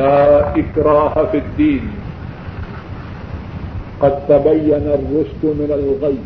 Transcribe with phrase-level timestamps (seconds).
[0.00, 1.84] لا إكراه في الدين.
[4.00, 6.18] قد تبين الرشد من الغي.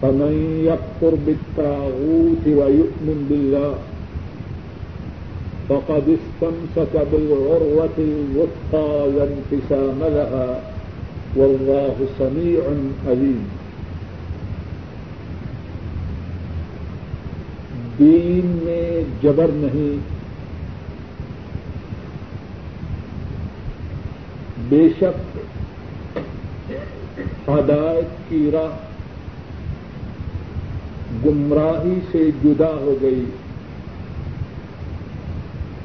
[0.00, 0.34] فمن
[0.64, 3.74] يكفر بالطاغوت ويؤمن بالله،
[5.68, 10.48] فقد استمسك بالعروة الوثقى لا انقسام لها،
[11.36, 12.62] والله سميع
[13.06, 13.44] عليم.
[17.98, 20.19] دین میں جبر نہیں
[24.70, 25.38] بے شک
[27.48, 28.76] ہدایت کی راہ
[31.24, 33.24] گمراہی سے جدا ہو گئی۔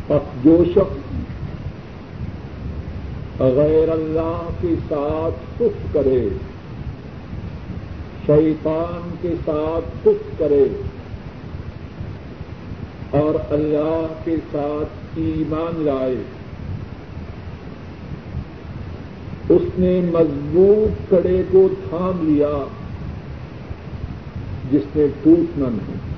[0.09, 1.03] اب جو شخص
[3.39, 6.27] غیر اللہ کے ساتھ کچھ کرے،
[8.25, 10.63] شیطان کے ساتھ کچھ کرے،
[13.19, 16.15] اور اللہ کے ساتھ ایمان لائے
[19.49, 22.65] اس نے مضبوط کڑے کو تھام لیا
[24.71, 26.15] جس نے ٹوٹنا نہیں۔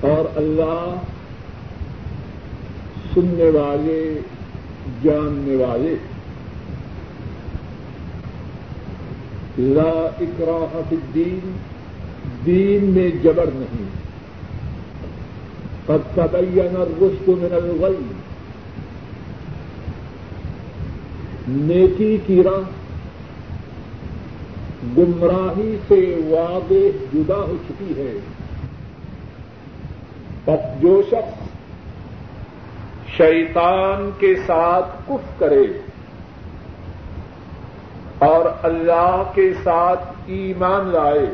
[0.00, 0.94] اور اللہ
[3.14, 4.20] سننے والے،
[5.02, 5.96] جاننے والے۔
[9.58, 11.52] لا اکراہ فی الدین،
[12.46, 13.88] دین میں جبر نہیں۔
[15.86, 18.21] قد تبین الرشد من الغی۔
[21.48, 22.70] نیکی کی راہ
[24.98, 28.12] گمراہی سے واضح جدا ہو چکی ہے۔
[30.46, 31.42] اب جو شخص
[33.16, 35.66] شیطان کے ساتھ کف کرے
[38.18, 41.26] اور اللہ کے ساتھ ایمان لائے،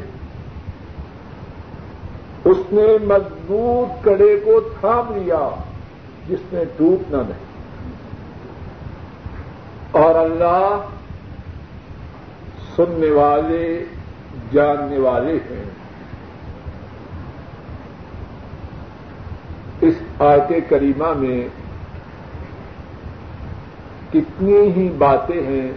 [2.44, 5.48] اس نے مضبوط کڑے کو تھام لیا
[6.28, 7.47] جس نے ٹوٹنا نہیں
[9.98, 10.80] اور اللہ
[12.76, 13.84] سننے والے،
[14.52, 15.64] جاننے والے ہیں۔
[19.80, 21.48] اس آیت کریمہ میں
[24.12, 25.72] کتنی ہی باتیں ہیں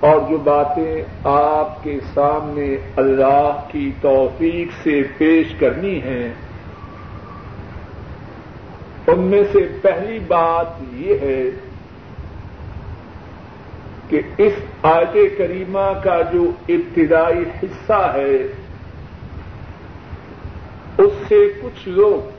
[0.00, 6.34] اور جو باتیں آپ کے سامنے اللہ کی توفیق سے پیش کرنی ہیں
[9.06, 11.42] ان میں سے پہلی بات یہ ہے
[14.08, 14.52] کہ اس
[14.82, 18.36] آیت کریمہ کا جو ابتدائی حصہ ہے،
[20.98, 22.30] اس سے کچھ لوگ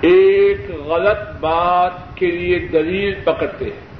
[0.00, 3.90] ایک غلط بات کے لیے دلیل پکڑتے ہیں۔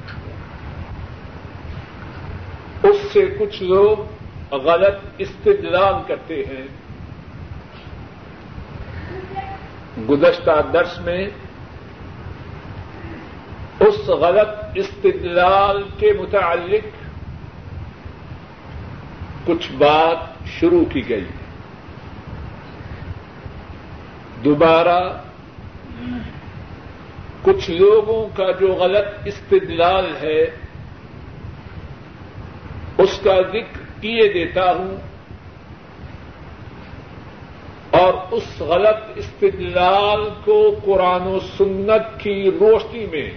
[2.83, 3.97] اس سے کچھ لوگ
[4.55, 6.80] غلط استدلال کرتے ہیں۔
[10.09, 11.27] گزشتہ درس میں
[13.79, 16.87] اس غلط استدلال کے متعلق
[19.47, 21.25] کچھ بات شروع کی گئی۔
[24.43, 25.21] دوبارہ
[27.41, 30.41] کچھ لوگوں کا جو غلط استدلال ہے،
[32.97, 35.10] اس کا ذکر کیے دیتا ہوں۔
[38.01, 43.31] اور اس غلط استدلال کو قرآن و سنت کی روشنی میں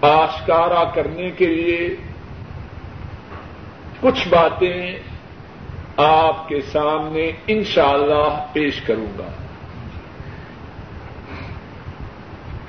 [0.00, 1.96] آشکارا کرنے کے لیے
[4.00, 4.98] کچھ باتیں
[5.96, 9.28] آپ کے سامنے انشاءاللہ پیش کروں گا۔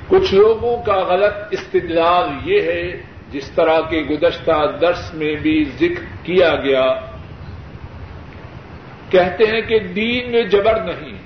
[0.07, 3.01] کچھ لوگوں کا غلط استدلال یہ ہے،
[3.31, 7.12] جس طرح کے گزشتہ درس میں بھی ذکر کیا گیا
[9.13, 11.17] کہتے ہیں کہ دین میں جبر نہیں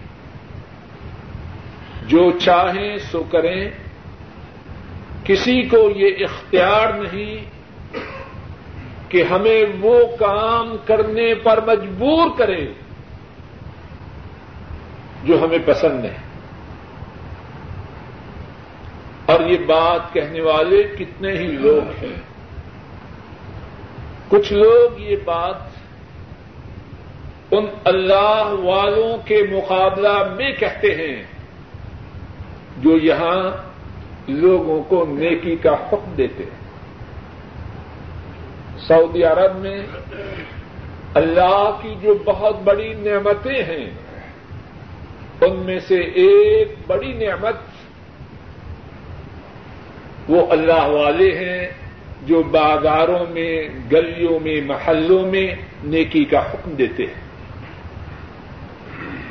[2.08, 3.70] جو چاہیں سو کریں۔
[5.24, 7.46] کسی کو یہ اختیار نہیں
[9.12, 12.74] کہ ہمیں وہ کام کرنے پر مجبور کرے
[15.24, 16.18] جو ہمیں پسند ہے
[19.26, 22.22] اور یہ بات کہنے والے کتنے ہی لوگ ہیں۔
[24.28, 25.67] کچھ لوگ یہ بات
[27.52, 31.24] ان اللہ والوں کے مقابلہ میں کہتے ہیں
[32.78, 33.52] جو یہاں
[34.28, 36.68] لوگوں کو نیکی کا حکم دیتے ہیں۔
[38.88, 39.82] سعودی عرب میں
[41.14, 43.90] اللہ کی جو بہت بڑی نعمتیں ہیں،
[45.42, 47.56] ان میں سے ایک بڑی نعمت
[50.30, 51.68] وہ اللہ والے ہیں
[52.24, 57.27] جو بازاروں میں، گلیوں میں، محلوں میں نیکی کا حکم دیتے ہیں۔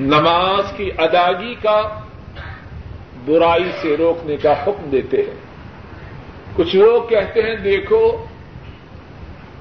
[0.00, 2.00] نماز کی ادائیگی کا
[3.24, 5.34] برائی سے روکنے کا حکم دیتے ہیں۔
[6.54, 8.24] کچھ لوگ کہتے ہیں، دیکھو،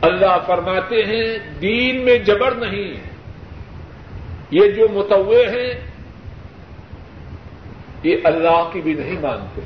[0.02, 2.94] اللہ فرماتے ہیں، دین میں جبر نہیں
[4.52, 5.74] یہ جو متوع ہیں،
[8.04, 9.62] یہ اللہ کی بھی نہیں مانتے۔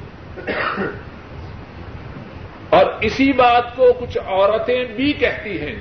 [2.70, 5.76] اور اسی بات کو کچھ عورتیں بھی کہتی ہیں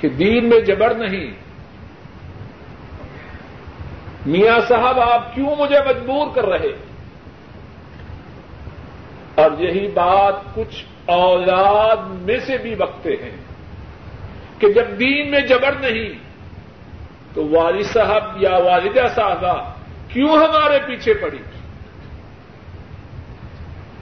[0.00, 1.41] کہ دین میں جبر نہیں۔
[4.26, 6.72] میاں صاحب، آپ کیوں مجھے مجبور کر رہے؟
[9.34, 13.36] اور یہی بات کچھ اولاد میں سے بھی بکتے ہیں
[14.58, 16.08] کہ جب دین میں جبر نہیں،
[17.34, 19.72] تو والد صاحب یا والدہ صاحبہ
[20.08, 21.38] کیوں ہمارے پیچھے پڑی؟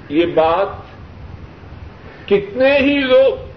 [0.08, 0.68] یہ بات
[2.28, 3.50] کتنے ہی لوگ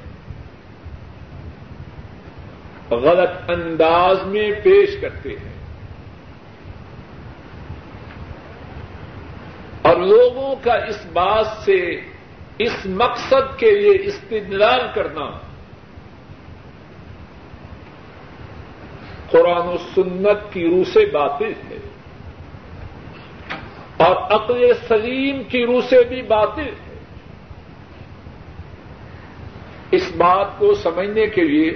[2.93, 5.52] غلط انداز میں پیش کرتے ہیں۔
[9.93, 12.01] اور لوگوں کا اس بات سے،
[12.57, 15.31] اس مقصد کے لیے استدلال کرنا۔
[19.29, 21.77] قرآن و سنت کی روح سے باطل ہے۔
[23.97, 26.99] اور عقل سلیم کی روح سے بھی باطل ہے۔
[29.91, 31.71] اس بات کو سمجھنے کے لیے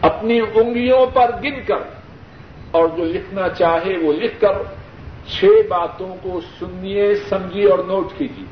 [0.00, 1.82] اپنی انگلیوں پر گن کر،
[2.70, 4.81] اور جو لکھنا چاہے وہ لکھ کر۔
[5.26, 8.44] چھ باتوں کو سنیے، سمجھیے اور نوٹ کیجیے۔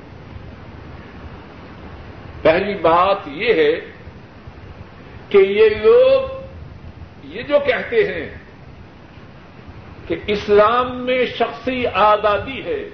[2.42, 3.80] پہلی بات یہ ہے
[5.28, 6.40] کہ یہ لوگ،
[7.24, 8.30] یہ جو کہتے ہیں
[10.08, 12.88] کہ اسلام میں شخصی آزادی ہے،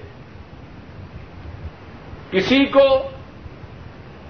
[2.30, 3.08] کسی کو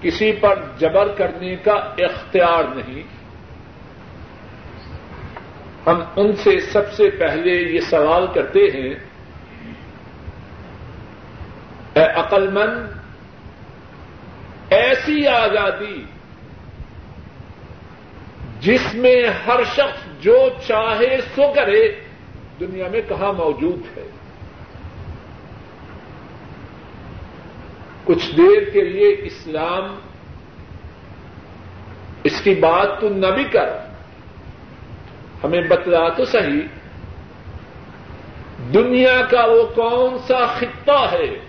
[0.01, 3.01] کسی پر جبر کرنے کا اختیار نہیں۔
[5.89, 9.06] ہم ان سے سب سے پہلے یہ سوال کرتے ہیں
[11.97, 12.97] اے عقل مند،
[14.73, 16.03] ایسی آزادی
[18.59, 19.15] جس میں
[19.47, 21.81] ہر شخص جو چاہے سو کرے،
[22.59, 24.07] دنیا میں کہاں موجود ہے؟
[28.03, 29.95] کچھ دیر کے لیے اسلام
[32.23, 33.69] اس کی بات تو نہ بھی کر،
[35.43, 36.61] ہمیں بتلا تو صحیح،
[38.73, 41.46] دنیا کا وہ کون سا خطہ ہے؟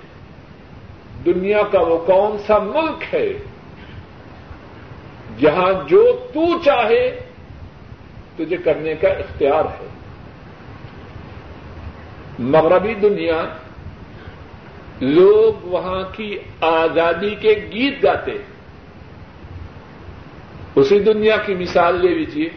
[1.34, 3.32] دنیا کا وہ کون سا ملک ہے
[5.38, 7.20] جہاں جو تو چاہے
[8.36, 9.88] تجھے کرنے کا اختیار ہے۔
[12.38, 13.42] مغربی دنیا
[15.00, 18.38] لوگ وہاں کی آزادی کے گیت گاتے۔
[20.74, 22.48] اسی دنیا کی مثال لے لیجیے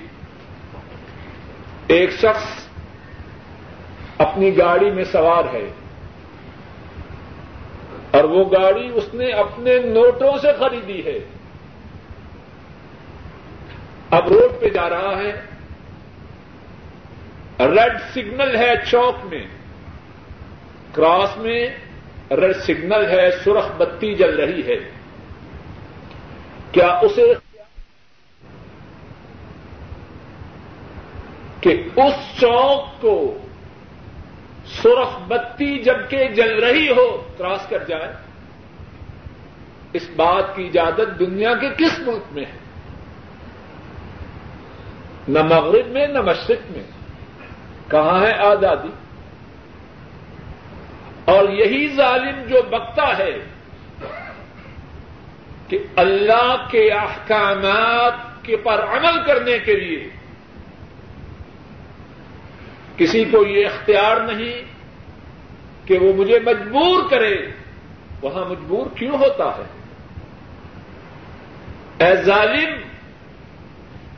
[1.88, 2.68] ایک شخص
[4.18, 5.70] اپنی گاڑی میں سوار ہے۔
[8.12, 11.20] اور وہ گاڑی اس نے اپنے نوٹوں سے خریدی ہے۔
[14.12, 15.32] اب روڈ پہ جا رہا ہے۔
[17.60, 19.46] ریڈ سگنل ہے چوک میں۔
[20.94, 21.68] کراس میں
[22.32, 24.92] ریڈ سگنل ہے، سرخ بتی جل رہی ہے۔
[26.72, 27.34] کیا اسے
[31.62, 33.38] کہ اس چوک کو
[34.72, 38.14] سرخ بتی جبکہ جل رہی ہو، کراس کر جائے۔
[39.94, 42.58] اس بات کی اجازت دنیا کے کس ملک میں ہے؟
[45.28, 46.84] نہ مغرب میں، نہ مشرق میں۔
[47.88, 48.90] کہاں ہے آزادی؟
[51.26, 53.32] اور یہی ظالم جو بکتا ہے
[55.68, 60.10] کہ اللہ کے احکامات کے پر عمل کرنے کے لیے
[63.02, 64.62] کسی کو یہ اختیار نہیں
[65.88, 67.36] کہ وہ مجھے مجبور کرے،
[68.22, 69.64] وہاں مجبور کیوں ہوتا ہے؟
[72.06, 72.70] اے ظالم،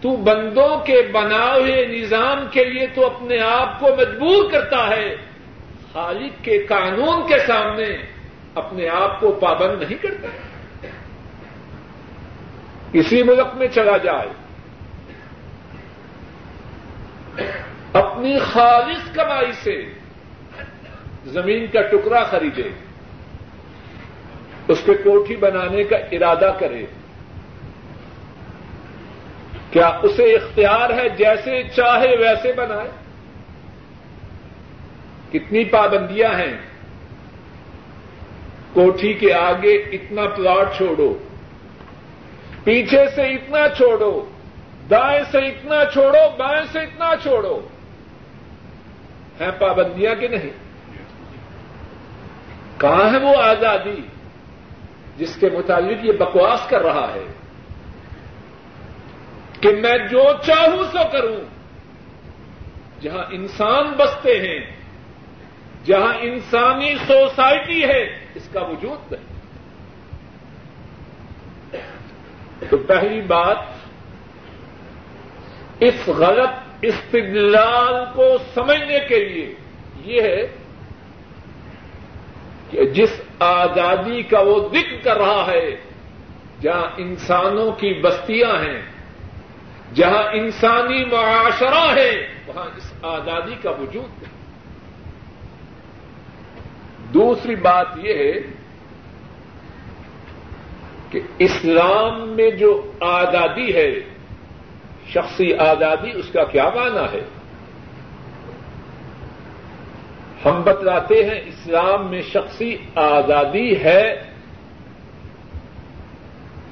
[0.02, 5.16] تو بندوں کے بنا ہوئے نظام کے لیے تو اپنے آپ کو مجبور کرتا ہے۔
[5.94, 7.98] خالق کے قانون کے سامنے
[8.56, 10.28] اپنے آپ کو پابند نہیں کرتا۔
[12.94, 14.30] اسی ملک میں چلا جائے۔
[17.94, 19.86] اپنی خالص کمائی سے
[21.26, 22.70] زمین کا ٹکڑا خریدے،
[24.68, 26.86] اس پہ کوٹھی بنانے کا ارادہ کرے۔
[29.72, 32.90] کیا اسے اختیار ہے جیسے چاہے ویسے بنائے؟
[35.32, 36.58] کتنی پابندیاں ہیں۔
[38.74, 41.18] کوٹھی کے آگے اتنا پلاٹ چھوڑو،
[42.64, 44.26] پیچھے سے اتنا چھوڑو،
[44.90, 47.68] دائیں سے اتنا چھوڑو، بائیں سے اتنا چھوڑو۔
[49.42, 50.50] ہیں پابندیاں کہ نہیں؟
[52.78, 54.02] کہاں ہے وہ آزادی
[55.18, 57.26] جس کے متعلق یہ بکواس کر رہا ہے
[59.62, 61.38] کہ میں جو چاہوں سو کروں۔
[63.02, 64.60] جہاں انسان بستے ہیں،
[65.86, 68.02] جہاں انسانی سوسائٹی ہے،
[68.36, 69.34] اس کا وجود نہیں۔
[72.70, 73.58] تو پہلی بات،
[75.80, 79.56] اس غلط استدلال کو سمجھنے کے لیے
[80.06, 80.48] یہ ہے
[82.70, 85.76] کہ جس آزادی کا وہ ذکر کر رہا ہے،
[86.62, 88.82] جہاں انسانوں کی بستیاں ہیں،
[89.94, 94.34] جہاں انسانی معاشرہ ہے، وہاں اس آزادی کا وجود ہے۔
[97.14, 98.34] دوسری بات یہ ہے
[101.10, 104.13] کہ اسلام میں جو آزادی ہے
[105.14, 107.24] شخصی آزادی اس کا کیا معنی ہے؟
[110.46, 114.32] ہم بتلاتے ہیں اسلام میں شخصی آزادی ہے،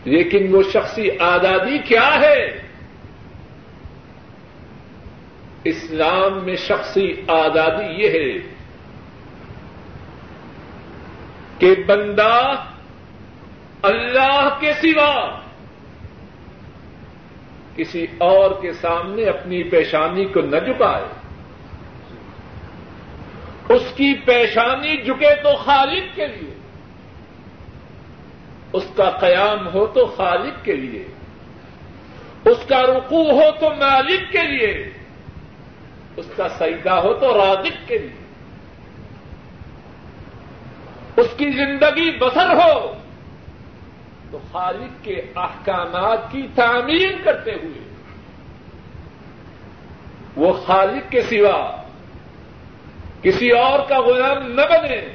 [0.05, 2.61] لیکن وہ شخصی آزادی کیا ہے؟
[5.63, 8.37] اسلام میں شخصی آزادی یہ ہے
[11.57, 12.63] کہ بندہ
[13.81, 15.40] اللہ کے سوا
[17.75, 21.03] کسی اور کے سامنے اپنی پیشانی کو نہ جھکائے۔
[23.69, 26.53] اس کی پیشانی جھکے تو خالق کے لیے۔
[28.73, 31.05] اس کا قیام ہو تو خالق کے لیے۔
[32.45, 34.89] اس کا رکوع ہو تو مالک کے لیے۔
[36.17, 38.21] اس کا سیدا ہو تو رازق کے لیے۔
[41.17, 43.00] اس کی زندگی بسر ہو
[44.31, 47.93] تو خالق کے احکامات کی تعمیر کرتے ہوئے،
[50.35, 51.81] وہ خالق کے سوا
[53.21, 55.07] کسی اور کا غلام نہ بنے،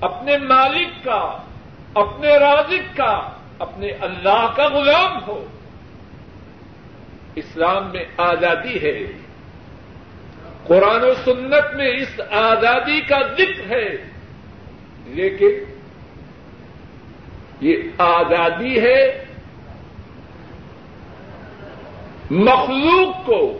[0.00, 1.42] اپنے مالک کا،
[1.94, 3.28] اپنے رازق کا،
[3.58, 5.46] اپنے اللہ کا غلام ہو۔
[7.34, 9.12] اسلام میں آزادی ہے۔
[10.66, 13.88] قرآن و سنت میں اس آزادی کا ذکر ہے۔
[15.04, 15.71] لیکن
[17.62, 19.24] یہ آزادی ہے
[22.30, 23.58] مخلوق کو،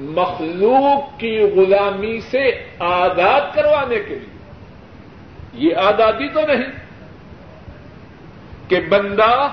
[0.00, 4.52] مخلوق کی غلامی سے آزاد کروانے کے لیے۔
[5.52, 6.72] یہ آزادی تو نہیں
[8.68, 9.48] کہ بندہ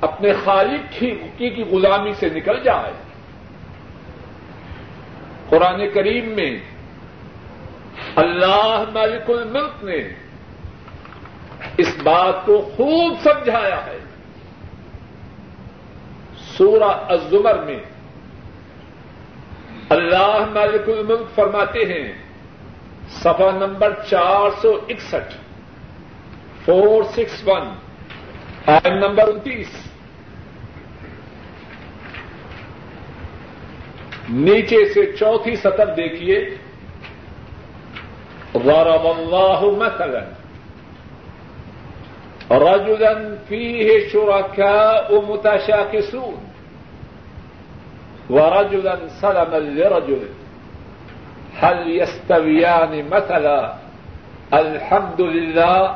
[0.00, 0.98] اپنے خالق
[1.38, 2.92] کی غلامی سے نکل جائے۔
[5.48, 6.58] قرآن کریم میں
[8.16, 10.29] اللہ ملک الملک نے
[11.76, 13.98] اس بات کو خوب سمجھایا ہے۔
[16.36, 17.80] سورہ الزمر میں
[19.88, 22.12] اللہ مالک الملک فرماتے ہیں
[23.08, 25.34] سفا نمبر چار سو اکسٹھ
[26.64, 27.68] فور سکس ون
[28.66, 29.68] آئن نمبر انتیس۔
[34.28, 36.56] نیچے سے چوتھی سطر دیکھیے،
[38.54, 40.39] ضرب اللہ مثلا۔
[42.50, 46.40] رجلا فيه شركاء متشاكسون
[48.30, 50.24] ورجلا سلما لرجل.
[51.60, 53.74] هل يستويان مثلا
[54.52, 55.94] الحمد لله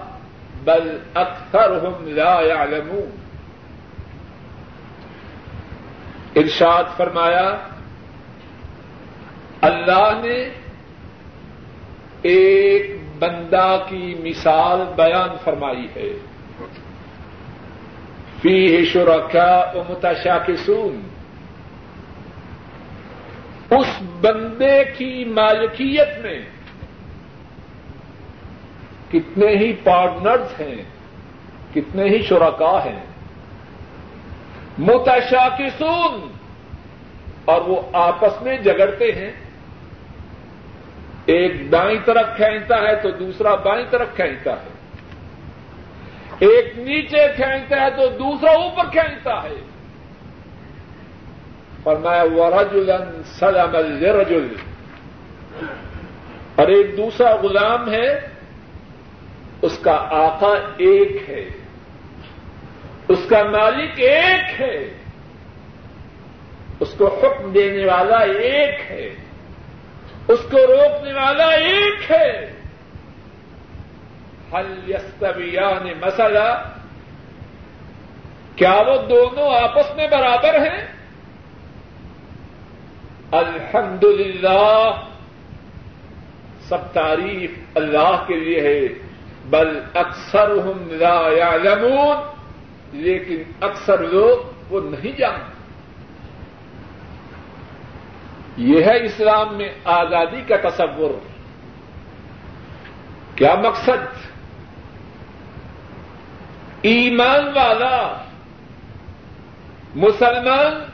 [0.64, 3.10] بل اكثرهم لا يعلمون
[6.36, 7.56] ارشاد فرمایا،
[9.60, 10.50] اللہ نے
[12.22, 16.33] ایک بندہ کی مثال بیان فرمائی ہے۔
[18.44, 21.08] فی شرکا متشاکسون۔
[23.70, 26.38] اس بندے کی مالکیت میں
[29.12, 30.82] کتنے ہی پارٹنرز ہیں،
[31.74, 33.04] کتنے ہی شرکا ہیں۔
[34.78, 36.32] متشاکسون،
[37.44, 39.32] اور وہ آپس میں جگڑتے ہیں۔
[41.26, 44.73] ایک دائیں طرف کھینچتا ہے تو دوسرا بائیں طرف کھینچتا ہے۔
[46.38, 49.60] ایک نیچے کھینچتا ہے تو دوسرا اوپر کھینچتا ہے۔
[51.82, 54.54] فرمایا ورجلن سلم الرجل۔
[56.56, 58.20] اور ایک دوسرا غلام ہے،
[59.62, 61.48] اس کا آقا ایک ہے۔
[63.08, 64.88] اس کا مالک ایک ہے۔
[66.80, 69.14] اس کو حکم دینے والا ایک ہے۔
[70.28, 72.53] اس کو روکنے والا ایک ہے۔
[74.62, 76.72] یستویان مسئلہ
[78.56, 80.86] کیا وہ دونوں آپس میں برابر ہیں؟
[83.32, 84.90] الحمد للہ
[86.68, 88.88] سب تعریف اللہ کے لیے ہے،
[89.44, 92.16] بل اکثر ہم لا یعلمون،
[92.92, 95.54] لیکن اکثر لوگ وہ نہیں جانتے۔
[98.56, 101.10] یہ ہے اسلام میں آزادی کا تصور۔
[103.34, 104.23] کیا مقصد؟
[106.84, 108.24] ایمان والا،
[109.94, 110.84] مسلمان،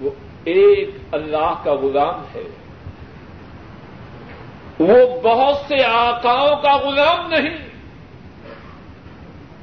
[0.00, 0.10] وہ
[0.44, 2.42] ایک اللہ کا غلام ہے۔
[4.78, 7.58] وہ بہت سے آقاؤں کا غلام نہیں۔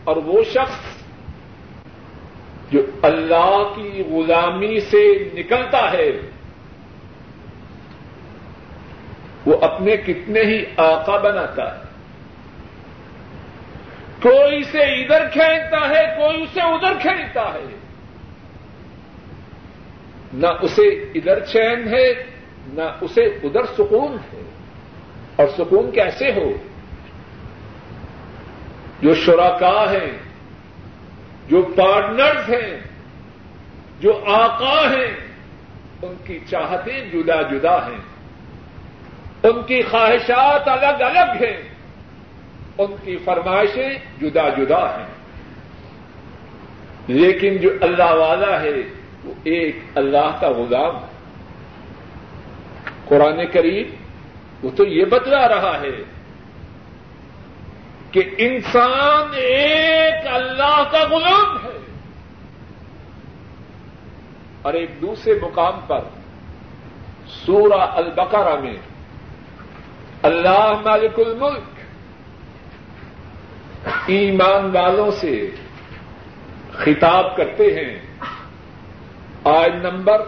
[0.03, 1.03] اور وہ شخص
[2.71, 6.11] جو اللہ کی غلامی سے نکلتا ہے،
[9.45, 11.84] وہ اپنے کتنے ہی آقا بناتا ہے۔
[14.25, 17.75] کوئی اسے ادھر کھینچتا ہے، کوئی اسے ادھر کھینچتا ہے۔
[20.33, 22.13] نہ اسے ادھر چین ہے،
[22.73, 24.41] نہ اسے ادھر سکون ہے۔
[25.35, 26.53] اور سکون کیسے ہو؟
[29.01, 30.11] جو شراکا ہیں،
[31.47, 32.79] جو پارٹنرز ہیں،
[33.99, 35.17] جو آقا ہیں،
[36.01, 38.01] ان کی چاہتیں جدا جدا ہیں۔
[39.43, 41.74] ان کی خواہشات الگ الگ ہیں۔
[42.77, 43.89] ان کی فرمائشیں
[44.21, 45.07] جدا جدا ہیں۔
[47.07, 48.73] لیکن جو اللہ والا ہے،
[49.25, 51.15] وہ ایک اللہ کا غلام ہے۔
[53.05, 53.95] قرآن کریم
[54.63, 56.03] وہ تو یہ بتلا رہا ہے
[58.11, 61.77] کہ انسان ایک اللہ کا غلام ہے۔
[64.61, 65.99] اور ایک دوسرے مقام پر
[67.27, 68.75] سورہ البقرہ میں
[70.21, 71.74] اللہ مالک الملک
[74.05, 75.49] ایمان والوں سے
[76.71, 77.99] خطاب کرتے ہیں۔
[79.43, 80.21] آج نمبر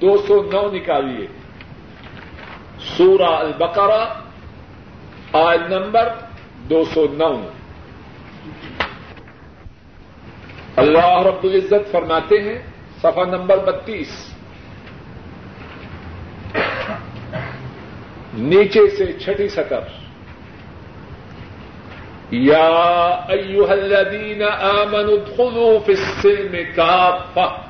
[0.00, 1.26] دو سو نو نکالیے۔
[2.78, 4.14] سورہ البقرہ
[5.32, 6.08] آج نمبر
[6.70, 7.48] دو سو نو۔
[10.76, 12.62] اللہ رب العزت فرماتے ہیں،
[12.98, 14.34] صفحہ نمبر بتیس۔
[18.34, 19.99] نیچے سے چھٹی سطر۔
[22.30, 27.62] یا ایوہ الذین آمنوا ادخلوا فی السلم کافہ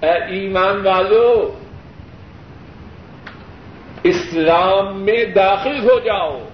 [0.01, 1.59] اے ایمان والو،
[4.03, 6.47] اسلام میں داخل ہو جاؤ۔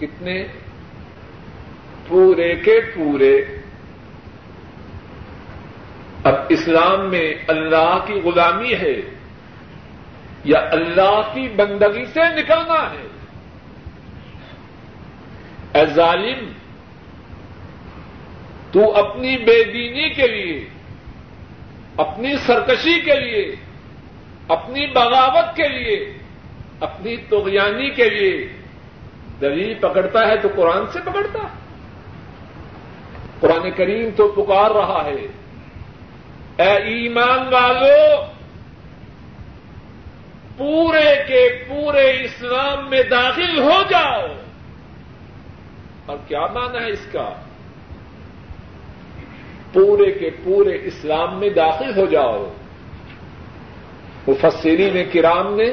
[0.00, 0.44] کتنے؟
[2.08, 3.57] پورے کے پورے۔
[6.28, 8.96] اب اسلام میں اللہ کی غلامی ہے
[10.44, 13.08] یا اللہ کی بندگی سے نکلنا ہے؟
[15.74, 16.52] اے ظالم،
[18.72, 20.68] تو اپنی بے دینی کے لیے،
[21.96, 23.54] اپنی سرکشی کے لیے،
[24.48, 26.18] اپنی بغاوت کے لیے،
[26.80, 28.48] اپنی تغیانی کے لیے
[29.40, 31.58] دلیل پکڑتا ہے تو قرآن سے پکڑتا۔ ہے
[33.40, 35.26] قرآن کریم تو پکار رہا ہے۔
[36.58, 38.22] اے ایمان والو،
[40.56, 44.26] پورے کے پورے اسلام میں داخل ہو جاؤ۔
[46.06, 47.30] اور کیا مانا ہے اس کا؟
[49.72, 52.52] پورے کے پورے اسلام میں داخل ہو جاؤ۔
[54.28, 55.72] مفسرین کرام نے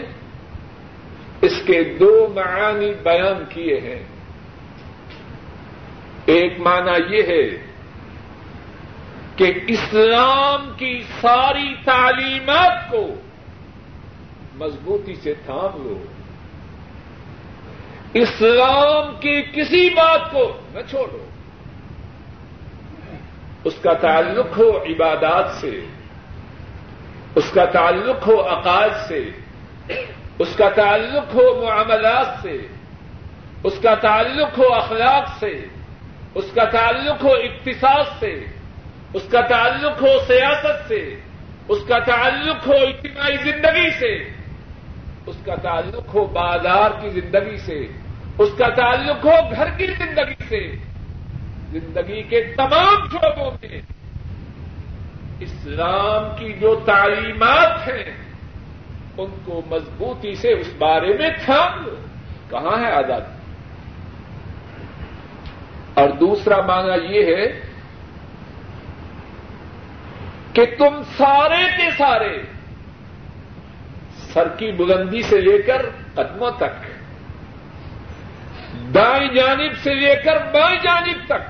[1.41, 4.03] اس کے دو معانی بیان کیے ہیں۔
[6.25, 7.64] ایک معنی یہ ہے
[9.35, 13.07] کہ اسلام کی ساری تعلیمات کو
[14.55, 16.05] مضبوطی سے تھام لو۔
[18.13, 21.25] اسلام کی کسی بات کو نہ چھوڑو۔
[23.63, 25.81] اس کا تعلق ہو عبادات سے،
[27.35, 29.29] اس کا تعلق ہو عقائد سے،
[30.39, 32.67] اس کا تعلق ہو معاملات سے،
[33.63, 35.65] اس کا تعلق ہو اخلاق سے،
[36.35, 38.54] اس کا تعلق ہو اقتصاد سے۔
[39.13, 41.15] اس کا تعلق ہو سیاست سے،
[41.67, 44.15] اس کا تعلق ہو اجتماعی زندگی سے،
[45.25, 47.87] اس کا تعلق ہو بازار کی زندگی سے،
[48.37, 50.75] اس کا تعلق ہو گھر کی زندگی سے۔
[51.71, 53.81] زندگی کے تمام شعبوں میں
[55.39, 58.13] اسلام کی جو تعلیمات ہیں،
[59.17, 61.95] ان کو مضبوطی سے اس بارے میں تھام لو۔
[62.49, 63.35] کہاں ہے آزادی؟
[65.93, 67.64] اور دوسرا معنی یہ ہے
[70.55, 72.35] کہ تم سارے کے سارے
[74.33, 75.81] سر کی بلندی سے لے کر
[76.13, 76.85] قدموں تک،
[78.93, 81.43] دائیں جانب سے لے کر بائیں جانب تک،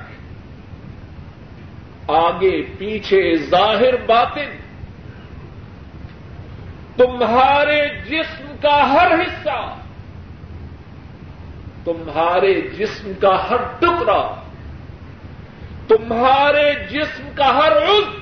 [2.11, 4.49] آگے پیچھے ظاہر باطن،
[6.97, 9.59] تمہارے جسم کا ہر حصہ،
[11.85, 14.21] تمہارے جسم کا ہر ٹکڑا،
[15.87, 18.13] تمہارے جسم کا ہر عز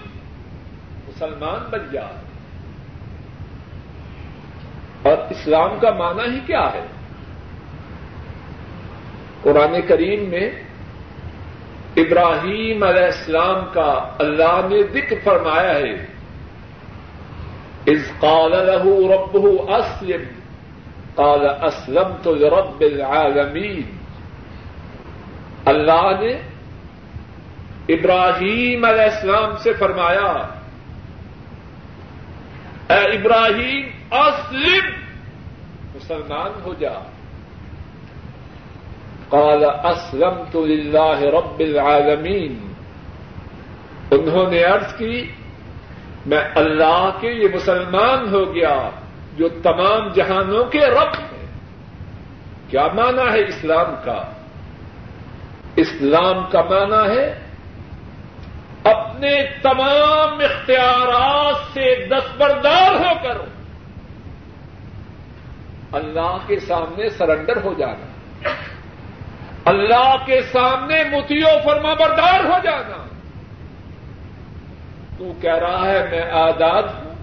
[1.15, 2.33] مسلمان بن جائے
[5.01, 6.85] اور اسلام کا معنی ہی کیا ہے؟
[9.41, 10.51] قرآن کریم میں
[11.97, 16.05] ابراہیم علیہ السلام کا اللہ نے ذکر فرمایا ہے۔
[17.87, 20.23] از قال له ربه اسلم،
[21.15, 23.97] قال اسلمت لرب العالمین۔
[25.65, 26.33] اللہ نے
[27.89, 30.52] ابراہیم علیہ السلام سے فرمایا
[32.93, 34.85] اے ابراہیم، اسلم!
[35.95, 36.93] مسلمان ہو جا۔
[39.29, 42.73] قال، اسلمت للہ رب العالمین۔
[44.11, 45.31] انہوں نے عرض کی،
[46.25, 48.89] میں اللہ کے یہ مسلمان ہو گیا،
[49.37, 51.47] جو تمام جہانوں کے رب ہیں
[52.69, 54.23] کیا مانا ہے اسلام کا؟
[55.75, 57.42] اسلام کا مانا ہے
[58.83, 63.37] اپنے تمام اختیارات سے دستبردار ہو کر
[65.91, 68.05] اللہ کے سامنے سرنڈر ہو جانا،
[69.65, 73.07] اللہ کے سامنے متیو فرما بردار ہو جانا۔
[75.17, 77.15] تو کہہ رہا ہے، میں آزاد ہوں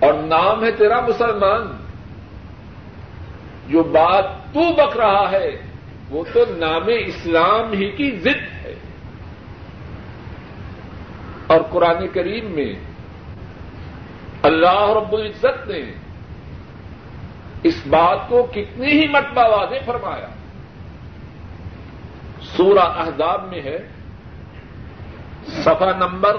[0.00, 1.76] اور نام ہے تیرا مسلمان۔
[3.68, 5.50] جو بات تو بک رہا ہے،
[6.10, 8.51] وہ تو نام اسلام ہی کی ضد ہے
[11.46, 12.74] اور قرآن کریم میں
[14.42, 15.92] اللہ رب العزت نے
[17.62, 20.26] اس بات کو کتنی ہی مرتبہ واضح فرمایا۔
[22.40, 23.78] سورہ احزاب میں ہے۔
[25.46, 26.36] صفحہ نمبر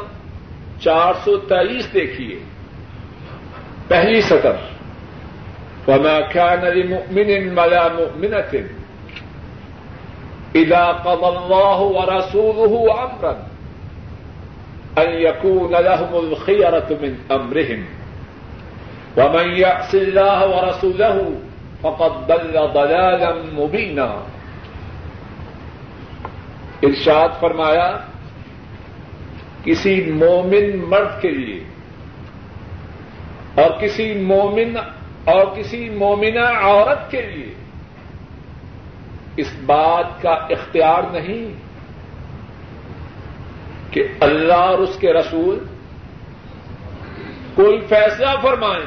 [0.79, 2.39] چار سو تیئیس دیکھیے۔
[3.87, 4.55] پہلی سطر۔
[5.87, 8.57] وما كان لمؤمن ولا مؤمنة
[10.53, 13.52] إذا قضى الله ورسوله أمرا
[14.97, 17.81] أن يكون لهم الخيرة من أمرهم.
[19.17, 21.39] ومن يعص الله ورسوله
[21.81, 24.23] فقد ضل ضلالا مبينا.
[26.83, 27.97] ارشاد فرمایا،
[29.63, 31.63] کسی مومن مرد کے لیے
[33.55, 34.77] اور کسی مومن
[35.25, 37.53] اور کسی مومنہ عورت کے لیے
[39.37, 41.53] اس بات کا اختیار نہیں
[43.93, 45.59] کہ اللہ اور اس کے رسول
[47.55, 48.85] کوئی فیصلہ فرمائیں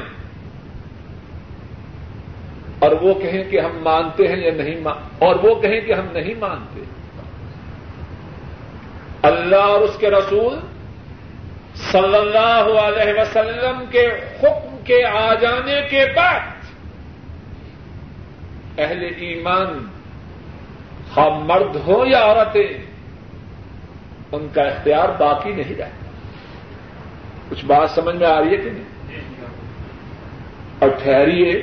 [2.79, 4.83] اور وہ کہیں کہ ہم مانتے ہیں یا نہیں
[5.19, 6.81] اور وہ کہیں کہ ہم نہیں مانتے
[9.21, 10.59] اللہ اور اس کے رسول
[11.91, 14.05] صلی اللہ علیہ وسلم کے
[14.41, 16.55] حکم کے آ جانے کے بعد
[18.77, 19.77] اہل ایمان
[21.13, 22.86] خواہ مرد ہو یا عورتیں
[24.31, 25.85] ان کا اختیار باقی نہیں رہتا۔
[27.49, 28.83] کچھ بات سمجھ میں آ رہی ہے کہ نہیں؟
[30.79, 31.61] اور ٹھہریے،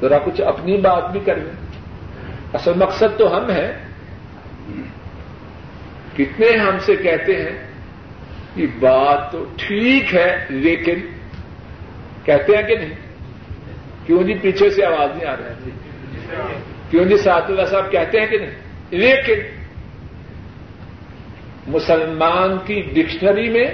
[0.00, 1.52] ذرا کچھ اپنی بات بھی کر لیں
[2.52, 3.72] اصل مقصد تو ہم ہیں۔
[6.16, 7.66] کتنے ہم سے کہتے ہیں
[8.54, 10.94] کہ بات تو ٹھیک ہے، لیکن
[12.24, 12.94] کہتے ہیں کہ نہیں؟
[14.06, 15.70] کیوں جی پیچھے سے آواز نہیں آ رہی؟
[16.90, 18.50] کیوں جی سعد اللہ صاحب کہتے ہیں کہ نہیں؟
[18.90, 19.61] لیکن
[21.66, 23.66] مسلمان کی ڈکشنری میں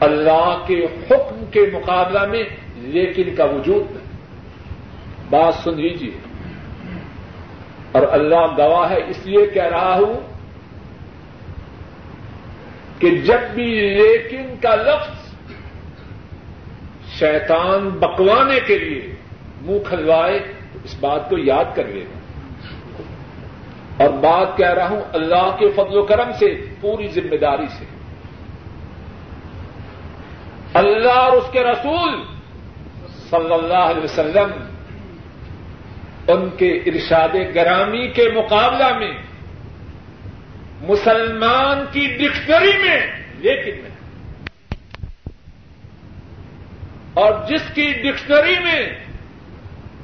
[0.00, 2.42] اللہ کے حکم کے مقابلہ میں
[2.76, 4.04] لیکن کا وجود نہیں۔
[5.30, 6.10] بات سن لیجیے
[7.92, 10.20] اور اللہ گواہ ہے، اس لیے کہہ رہا ہوں
[12.98, 15.34] کہ جب بھی لیکن کا لفظ
[17.18, 19.14] شیطان بکوانے کے لیے
[19.62, 20.38] منہ کھلوائے،
[20.72, 22.23] تو اس بات کو یاد کر لینا۔
[23.96, 27.84] اور بات کہہ رہا ہوں اللہ کے فضل و کرم سے، پوری ذمہ داری سے۔
[30.74, 32.22] اللہ اور اس کے رسول
[33.30, 34.50] صلی اللہ علیہ وسلم،
[36.28, 39.12] ان کے ارشاد گرامی کے مقابلہ میں،
[40.80, 43.06] مسلمان کی ڈکشنری میں،
[43.38, 43.90] لیکن میں۔
[47.14, 48.88] اور جس کی ڈکشنری میں،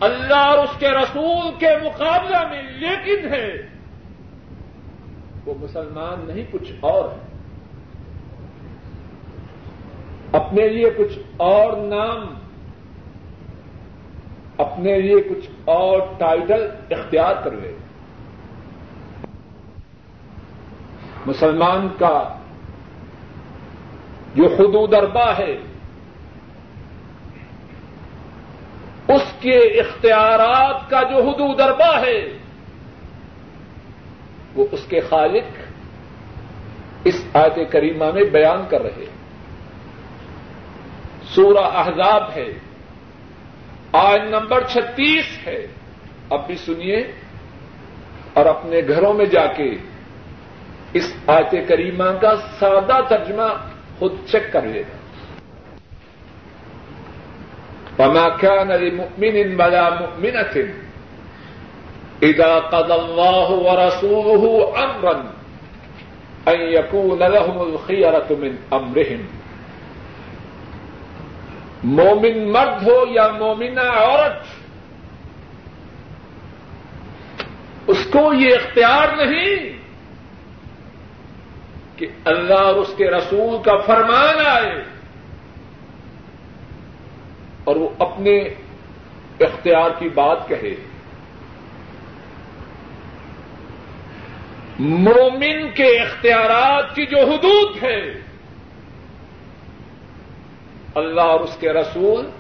[0.01, 3.70] اللہ اور اس کے رسول کے مقابلہ میں لیکن ہے۔
[5.47, 7.31] وہ مسلمان نہیں، کچھ اور ہے
[10.33, 12.35] اپنے لیے کچھ اور نام،
[14.57, 17.77] اپنے لیے کچھ اور ٹائٹل اختیار کر لے۔
[21.27, 22.37] مسلمان کا
[24.35, 25.57] جو حدود اربا ہے،
[29.09, 32.40] اس کے اختیارات کا جو حدود اربا ہے
[34.55, 35.45] وہ اس کے خالق
[37.05, 39.05] اس آیت کریمہ میں بیان کر رہے
[41.35, 42.53] سورہ احزاب ہے۔
[43.93, 45.67] آج نمبر چھتیس ہے۔
[46.31, 47.13] اب بھی سنیے۔
[48.35, 49.75] اور اپنے گھروں میں جا کے
[50.93, 53.57] اس آیت کریمہ کا سادہ ترجمہ
[53.99, 54.97] خود چیک کر لے۔ گا
[57.99, 60.71] وما كان لمؤمن ولا مؤمنة
[62.23, 65.17] إذا قضى الله ورسوله أمرا
[66.47, 69.23] أن يكون لهم الخيرة من أمرهم.
[71.85, 74.43] مومن مرد ہو یا مومنہ عورت،
[77.87, 79.79] اس کو یہ اختیار نہیں
[81.99, 84.85] کہ اللہ اور اس کے رسول کا فرمان آئے
[87.65, 88.39] اور وہ اپنے
[89.41, 90.90] اختیار کی بات کہے۔
[94.83, 98.21] مومن کے اختیارات کی جو حدود ہے
[100.95, 102.31] اللہ اور اس کے رسول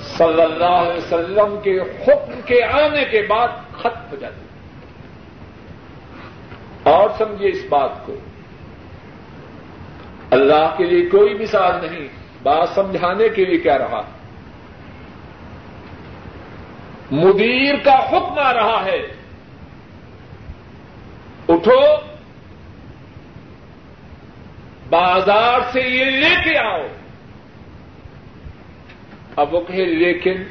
[0.00, 3.48] صلی اللہ علیہ وسلم کے حکم کے آنے کے بعد
[3.78, 4.40] ختم ہو جاتی
[6.82, 8.14] اور سمجھیے اس بات کو،
[10.30, 12.08] اللہ کے لیے کوئی مثال نہیں،
[12.42, 14.02] بات سمجھانے کے لیے کہہ رہا۔
[17.10, 19.23] مدیر کا حکم آ رہا ہے۔
[21.54, 21.80] اٹھو۔
[24.88, 26.86] بازار سے یہ لے کے آؤ۔
[29.36, 30.42] اب وہ کہے، لیکن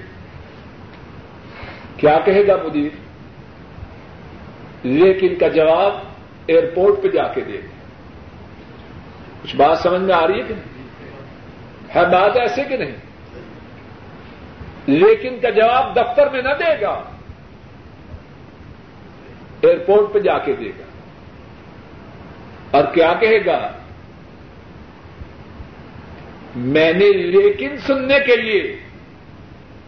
[1.98, 2.90] کیا کہے گا مدیر؟
[4.84, 5.96] لیکن کا جواب
[6.48, 7.68] ایئرپورٹ پہ جا کے دے۔ گا
[9.44, 10.74] کچھ بات سمجھ میں آ رہی ہے کہ نہیں؟
[11.96, 12.96] ہے بات ایسے کہ نہیں؟
[14.88, 17.04] لیکن کا جواب دفتر میں نہ دے گا۔
[19.62, 20.93] ایئرپورٹ پہ جا کے دے گا۔
[22.74, 23.72] اور کیا کہے گا؟
[26.56, 28.80] میں نے لیکن سننے کے لیے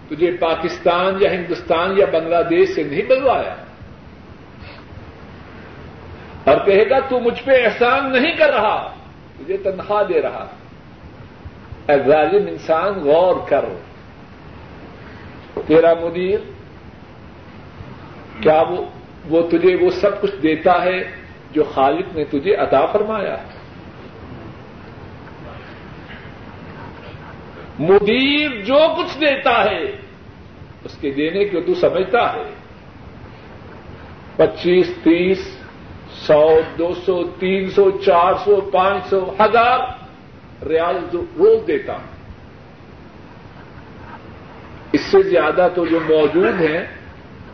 [0.10, 3.56] تجھے پاکستان یا ہندوستان یا بنگلہ دیش سے نہیں بلوایا۔
[6.44, 8.94] اور کہے گا، تو مجھ پہ احسان نہیں کر رہا،
[9.38, 10.48] تجھے تنخواہ دے رہا۔
[11.88, 13.66] اے ظالم انسان، غور کر
[15.68, 16.40] تیرا مدیر،
[18.42, 18.86] کیا وہ
[19.30, 21.25] وہ تجھے وہ سب کچھ دیتا ہے؟
[21.56, 23.48] جو خالق نے تجھے عطا فرمایا ہے۔
[27.80, 29.84] مدیر جو کچھ دیتا ہے،
[30.84, 32.54] اس کے دینے کو تو سمجھتا ہے۔
[34.36, 35.58] پچیس، تیس،
[36.12, 39.80] سو، دو سو، تین سو، چار سو، پانچ سو، ہزار
[40.68, 42.16] ریال روز دیتا ہوں
[44.92, 46.86] اس سے زیادہ تو جو موجود ہیں،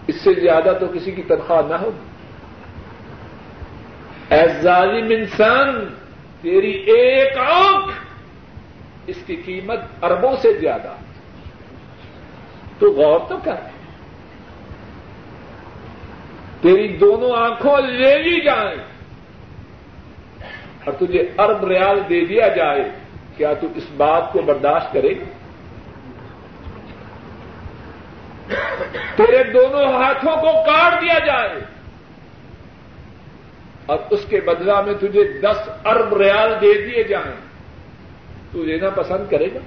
[0.07, 2.10] اس سے زیادہ تو کسی کی تنخواہ نہ ہوگی۔
[4.31, 5.95] اے ظالم انسان،
[6.41, 7.95] تیری ایک آنکھ،
[9.07, 10.95] اس کی قیمت اربوں سے زیادہ۔
[12.79, 13.55] تو غور تو کر۔
[16.61, 18.83] تیری دونوں آنکھوں لے لی جائیں۔
[20.85, 22.91] اور تجھے ارب ریال دے دیا جائے۔
[23.37, 25.13] کیا تو اس بات کو برداشت کرے؟
[29.15, 31.70] تیرے دونوں ہاتھوں کو کاٹ دیا جائے۔
[33.85, 37.35] اور اس کے بدلا میں تجھے دس ارب ریال دے دیے جائیں۔
[38.51, 39.59] تو لینا پسند کرے گا۔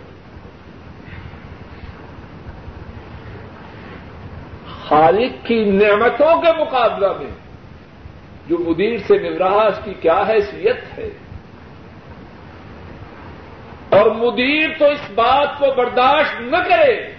[4.89, 7.31] خالق کی نعمتوں کے مقابلہ میں
[8.47, 11.11] جو مدیر سے مل رہا اس کی کیا حیثیت ہے۔
[13.89, 17.13] اور مدیر تو اس بات کو برداشت نہ کرے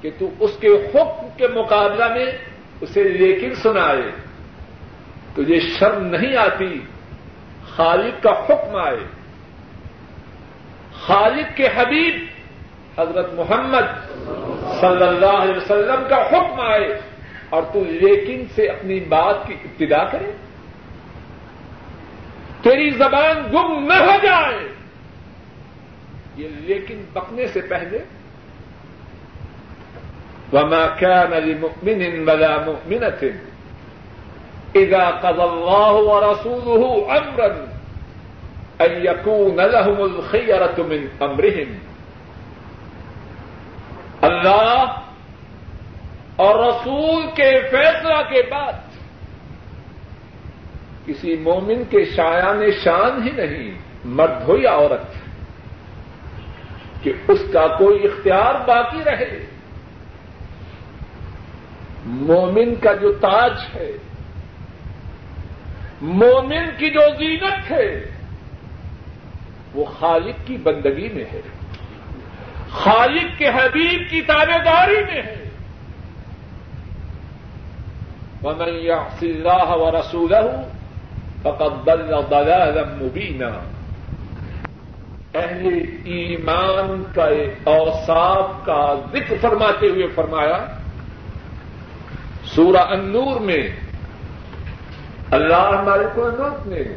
[0.00, 2.26] کہ تو اس کے حکم کے مقابلہ میں
[2.80, 4.31] اسے لیکن سنائے۔
[5.34, 6.80] تجھے شرم نہیں آتی
[7.68, 9.04] خالق کا حکم آئے۔
[10.92, 12.26] خالق کے حبیب
[13.00, 14.12] حضرت محمد
[14.80, 17.00] صلی اللہ علیہ وسلم کا حکم آئے۔
[17.50, 20.32] اور تو لیکن سے اپنی بات کی ابتدا کرے۔
[22.62, 24.68] تیری زبان گم نہ ہو جائے۔
[26.36, 27.98] یہ لیکن بکنے سے پہلے۔
[30.52, 33.26] وما كان لمؤمن ولا مؤمنة
[34.76, 37.68] إذا قضى الله ورسوله أمرا
[38.80, 41.78] يكون لهم الخيرة من امرهم
[44.22, 44.84] اللہ
[46.36, 48.72] اور رسول کے فیصلہ کے بعد
[51.06, 55.14] کسی مومن کے شایان شان ہی نہیں، مرد ہو یا عورت،
[57.02, 59.46] کہ اس کا کوئی اختیار باقی رہے۔
[62.04, 63.90] مومن کا جو تاج ہے
[66.02, 68.04] مومن کی جو زینت ہے،
[69.74, 71.40] وہ خالق کی بندگی میں ہے۔
[72.70, 75.48] خالق کے حبیب کی تابے داری میں ہے۔
[78.42, 80.62] ومن يعص الله ورسوله
[81.42, 83.48] فقد ضل ضلالا مبينا۔
[85.34, 85.68] اہل
[86.04, 87.28] ایمان کا
[87.64, 90.66] اوصاف کا ذکر فرماتے ہوئے فرمایا،
[92.44, 93.68] سورہ النور میں
[95.32, 96.96] اللہ مالک الملک نے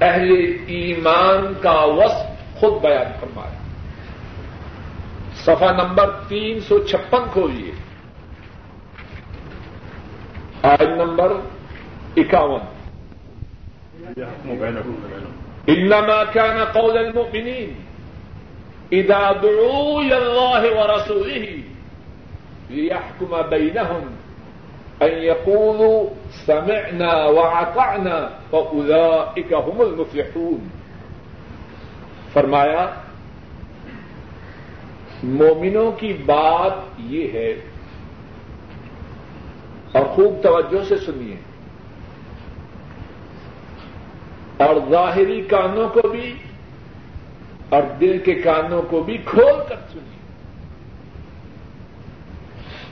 [0.00, 3.58] اہل ایمان کا وصف خود بیان فرمایا
[5.36, 7.72] صفحہ نمبر تین سو چھپن کھولیے۔
[10.62, 11.32] آج نمبر
[12.16, 12.60] اکاون۔
[15.66, 17.72] انما كان قول المؤمنين
[18.92, 21.46] اذا دعوا الى الله ورسوله
[22.70, 24.27] ليحكم بينهم
[25.00, 26.04] ان يقولوا
[26.46, 30.68] سمعنا وعطعنا فاولئك هم المفلحون.
[32.32, 32.86] فرمایا،
[35.22, 37.50] مومنوں کی بات یہ ہے،
[39.92, 41.36] اور خوب توجہ سے سنیے،
[44.56, 46.34] اور ظاہری کانوں کو بھی،
[47.68, 50.16] اور دل کے کانوں کو بھی کھول کر سنیے۔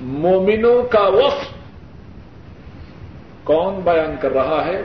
[0.01, 1.66] مومنوں کا وقت
[3.47, 4.83] کون بیان کر رہا ہے؟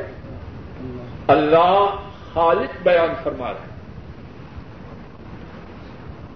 [1.27, 1.95] اللہ
[2.33, 3.71] خالق بیان فرما رہا ہے۔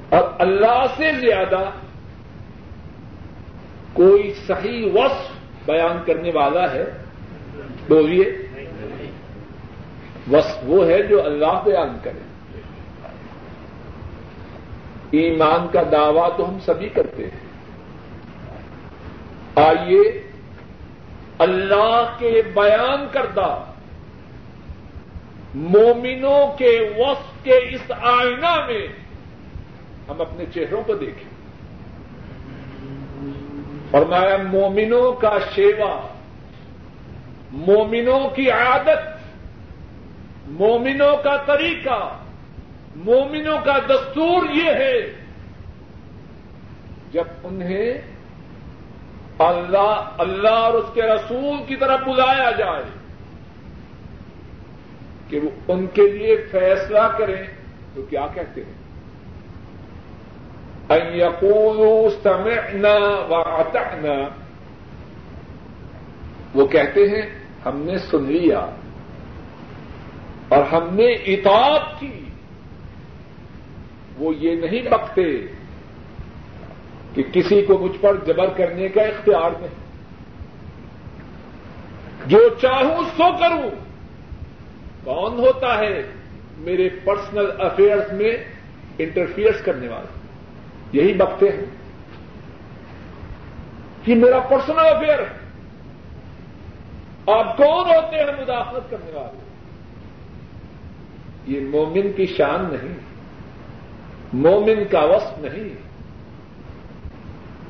[0.10, 1.70] اور اللہ سے زیادہ
[3.94, 5.32] کوئی صحیح وصف
[5.66, 6.86] بیان کرنے والا ہے؟
[7.90, 8.38] بولیے۔
[10.32, 12.20] بس وہ ہے جو اللہ بیان کرے۔
[15.12, 17.46] ایمان کا دعویٰ تو ہم سبھی کرتے ہیں۔
[19.56, 20.25] آئیے
[21.40, 23.64] اللہ کے بیان کردہ
[25.56, 28.88] مومنوں کے وصف کے اس آئینہ میں
[30.10, 31.36] ہم اپنے چہروں کو دیکھیں۔
[33.92, 36.08] فرمایا، مومنوں کا شیوا،
[37.52, 39.18] مومنوں کی عادت،
[40.48, 42.18] مومنوں کا طریقہ،
[42.96, 45.02] مومنوں کا دستور یہ ہے،
[47.12, 48.15] جب انہیں
[49.40, 52.84] اللہ اللہ اور اس کے رسول کی طرف بلایا جائے
[55.30, 57.44] کہ وہ ان کے لیے فیصلہ کریں،
[57.96, 58.86] تو کیا کہتے ہیں؟
[61.16, 62.96] یقولوا سمعنا
[63.28, 64.30] واطعنا
[66.56, 68.70] وہ کہتے ہیں، ہم نے سن لیا
[70.50, 72.26] اور ہم نے اطاعت کی۔
[74.18, 75.48] وہ یہ نہیں بکتے
[77.16, 79.86] کہ کسی کو مجھ پر جبر کرنے کا اختیار نہیں۔
[82.26, 83.70] جو چاہوں سو کروں۔
[85.04, 86.04] کون ہوتا ہے
[86.58, 88.38] میرے پرسنل افیئرس میں
[88.98, 90.20] انٹرفیئرس کرنے والا؟
[90.94, 91.66] یہی بکتے ہیں۔
[94.04, 95.46] کہ میرا پرسنل افیئر ہے۔
[97.32, 99.40] آپ کون ہوتے ہیں مداخلت کرنے والے؟
[101.48, 102.98] یہ مومن کی شان نہیں۔
[104.34, 105.85] مومن کا وصف نہیں۔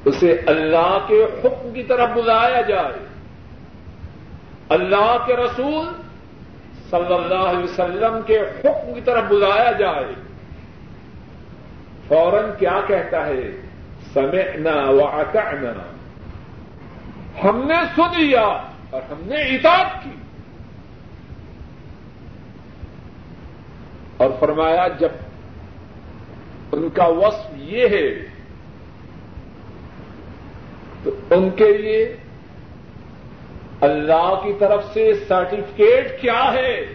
[0.06, 3.08] اسے اللہ کے حکم کی طرف بلایا جائے۔
[4.70, 5.86] اللہ کے رسول
[6.90, 10.14] صلی اللہ علیہ وسلم کے حکم کی طرف بلایا جائے۔
[12.08, 13.52] فوراً کیا کہتا ہے؟
[14.14, 15.74] سمعنا وعطعنا
[17.44, 20.10] ہم نے سن لیا اور ہم نے اطاعت کی۔
[24.18, 25.10] اور فرمایا، جب
[26.72, 28.35] ان کا وصف یہ ہے
[31.06, 32.18] تو ان کے لیے
[33.82, 36.86] اللہ کی طرف سے سرٹیفکیٹ کیا ہے؟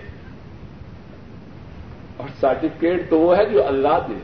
[2.16, 4.14] اور سرٹیفکیٹ تو وہ ہے جو اللہ دے۔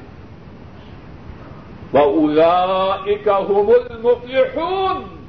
[3.53, 5.27] هم المفلحون۔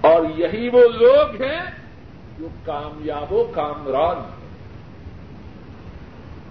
[0.00, 1.62] اور یہی وہ لوگ ہیں
[2.38, 4.46] جو کامیاب و کامران ہیں۔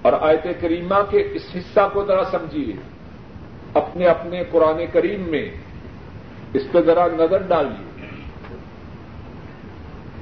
[0.01, 2.94] اور آیت کریمہ کے اس حصہ کو ذرا سمجھیے۔
[3.75, 5.51] اپنے اپنے قرآن کریم میں
[6.53, 8.07] اس پہ ذرا نظر ڈالیے۔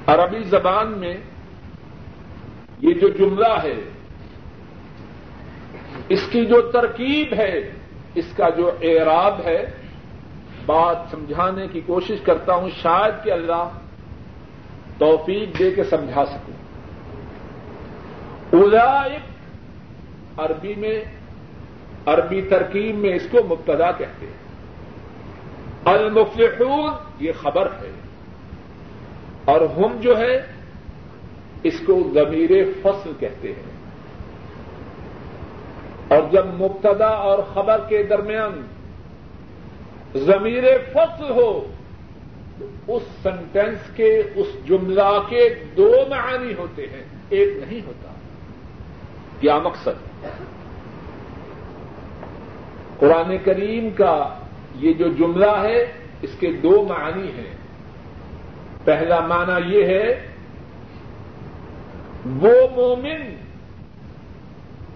[0.08, 1.18] عربی زبان میں
[2.80, 3.80] یہ جو جملہ ہے،
[6.10, 7.72] اس کی جو ترکیب ہے،
[8.16, 9.66] اس کا جو اعراب ہے،
[10.66, 13.70] بات سمجھانے کی کوشش کرتا ہوں، شاید کہ اللہ
[14.98, 16.54] توفیق دے کے سمجھا سکوں۔
[18.60, 19.24] اولائک
[20.40, 21.04] عربی میں
[22.06, 24.44] عربی ترکیب میں اس کو مبتدا کہتے ہیں۔
[25.86, 27.92] المفلحون، یہ خبر ہے۔
[29.46, 30.46] اور ہم جو ہے،
[31.64, 32.50] اس کو ضمیر
[32.82, 33.74] فصل کہتے ہیں۔
[36.08, 38.62] اور جب مبتدا اور خبر کے درمیان
[40.16, 41.68] ضمیر فصل ہو،
[42.60, 48.14] تو اس سینٹینس کے، اس جملہ کے دو معانی ہوتے ہیں۔ ایک نہیں ہوتا۔
[49.40, 50.26] کیا مقصد؟
[53.04, 54.34] قرآن کریم کا
[54.76, 55.92] یہ جو جملہ ہے،
[56.22, 57.56] اس کے دو معنی ہیں۔
[58.84, 60.28] پہلا معنی یہ ہے،
[62.26, 63.36] وہ مومن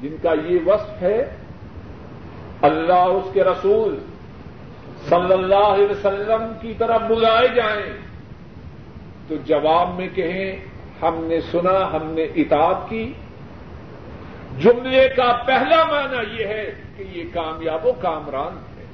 [0.02, 1.30] جن کا یہ وصف ہے،
[2.62, 4.00] اللہ اس کے رسول
[5.10, 7.94] صلی اللہ علیہ وسلم کی طرف بلائے جائیں۔
[9.28, 10.56] تو جواب میں کہیں،
[11.02, 13.14] ہم نے سنا، ہم نے اطاعت کی۔
[14.60, 18.86] جملے کا پہلا معنی یہ ہے کہ یہ کامیاب و کامران ہے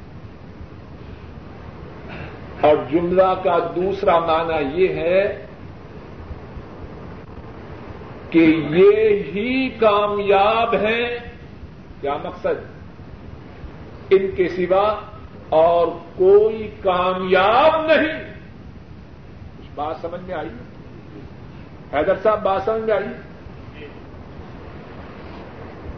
[2.62, 5.46] اور جملہ کا دوسرا معنی یہ ہے
[8.30, 8.40] کہ
[8.70, 11.20] یہ ہی کامیاب ہیں۔
[12.02, 12.64] کیا مقصد؟
[14.10, 15.00] ان کے سوا
[15.50, 18.34] اور کوئی کامیاب نہیں۔
[19.58, 20.50] کچھ بات سمجھ میں آئی؟
[21.94, 23.08] حیدر صاحب، بات سمجھ میں آئی؟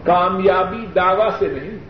[0.03, 1.84] کامیابی دعوی سے نہیں۔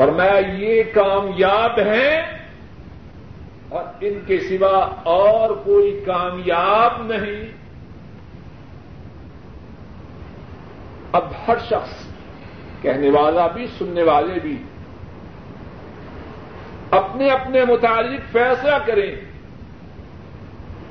[0.00, 2.16] اور میں یہ کامیاب ہیں
[3.68, 7.42] اور ان کے سوا اور کوئی کامیاب نہیں۔
[11.12, 12.06] اب ہر شخص
[12.82, 14.56] کہنے والا بھی، سننے والے بھی
[16.90, 19.14] اپنے اپنے متعلق فیصلہ کریں،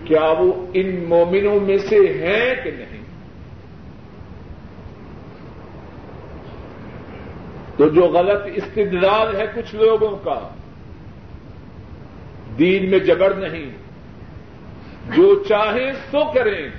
[0.06, 2.99] کیا وہ ان مومنوں میں سے ہیں کہ نہیں؟
[7.80, 10.48] تو جو غلط استدلال ہے کچھ لوگوں کا،
[12.60, 13.72] دین میں جبر نہیں۔
[15.16, 16.70] جو چاہیں سو کریں۔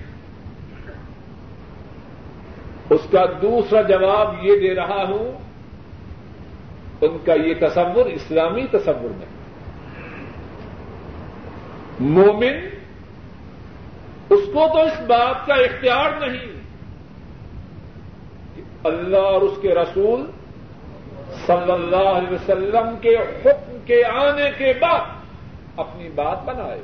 [2.91, 5.39] اس کا دوسرا جواب یہ دے رہا ہوں،
[7.01, 9.41] ان کا یہ تصور اسلامی تصور نہیں۔
[12.01, 12.69] مومن،
[14.31, 16.53] اس کو تو اس بات کا اختیار نہیں
[18.55, 20.27] کہ اللہ اور اس کے رسول
[21.47, 25.01] صلی اللہ علیہ وسلم کے حکم کے آنے کے بعد
[25.77, 26.83] اپنی بات بنائے۔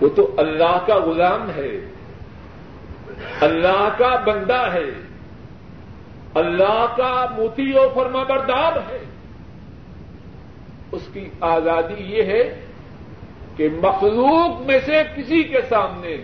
[0.00, 1.70] وہ تو اللہ کا غلام ہے۔
[3.40, 4.90] اللہ کا بندہ ہے۔
[6.34, 9.04] اللہ کا موتی و فرما بردار ہے۔
[10.92, 12.60] اس کی آزادی یہ ہے
[13.56, 16.16] کہ مخلوق میں سے کسی کے سامنے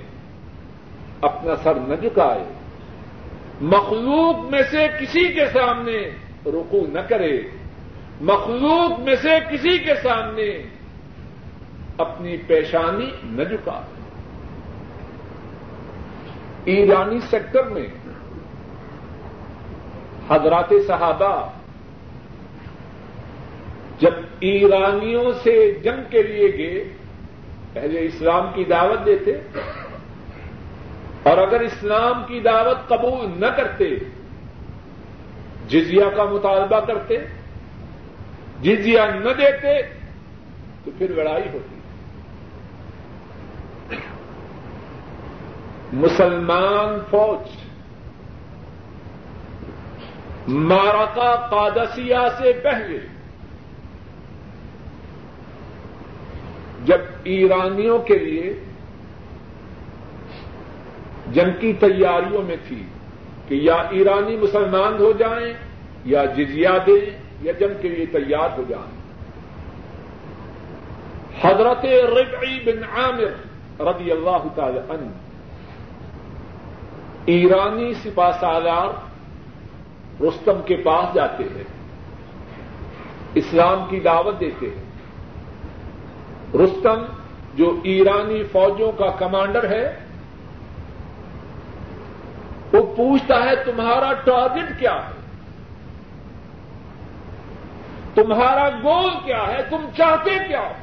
[1.20, 2.56] اپنا سر نہ جھکائے۔
[3.61, 6.11] مخلوق میں سے کسی کے سامنے
[6.47, 7.41] رکو نہ کرے،
[8.21, 10.63] مخلوق میں سے کسی کے سامنے
[11.97, 13.95] اپنی پیشانی نہ جھکائے
[16.65, 17.87] ایرانی سیکٹر میں
[20.29, 21.51] حضرات صحابہ
[24.01, 26.85] جب ایرانیوں سے جنگ کے لیے گئے
[27.73, 29.33] پہلے اسلام کی دعوت دیتے
[31.27, 33.97] اور اگر اسلام کی دعوت قبول نہ کرتے،
[35.68, 37.16] جزیہ کا مطالبہ کرتے،
[38.62, 39.83] جزیہ نہ دیتے،
[40.85, 41.77] تو پھر لڑائی ہوتی۔
[45.93, 47.49] مسلمان فوج
[50.49, 52.99] مارکا قادسیہ سے پہلے
[56.85, 58.64] جب ایرانیوں کے لیے
[61.37, 62.82] جنگ کی تیاریوں میں تھی
[63.49, 65.53] کہ یا ایرانی مسلمان ہو جائیں
[66.05, 68.95] یا جزیا دیں یا جنگ کے لیے تیار ہو جائیں۔
[71.43, 71.84] حضرت
[72.18, 73.32] ربعی بن عامر
[73.80, 75.11] رضی اللہ تعالی عنہ،
[77.26, 78.89] ایرانی سپاہ سالار
[80.22, 81.64] رستم کے پاس جاتے ہیں،
[83.34, 84.84] اسلام کی دعوت دیتے ہیں۔
[86.55, 87.05] رستم
[87.55, 89.87] جو ایرانی فوجوں کا کمانڈر ہے
[92.97, 95.15] پوچھتا ہے تمہارا ٹارگٹ کیا ہے؟
[98.15, 100.75] تمہارا گول کیا ہے؟ تم چاہتے کیا ہو؟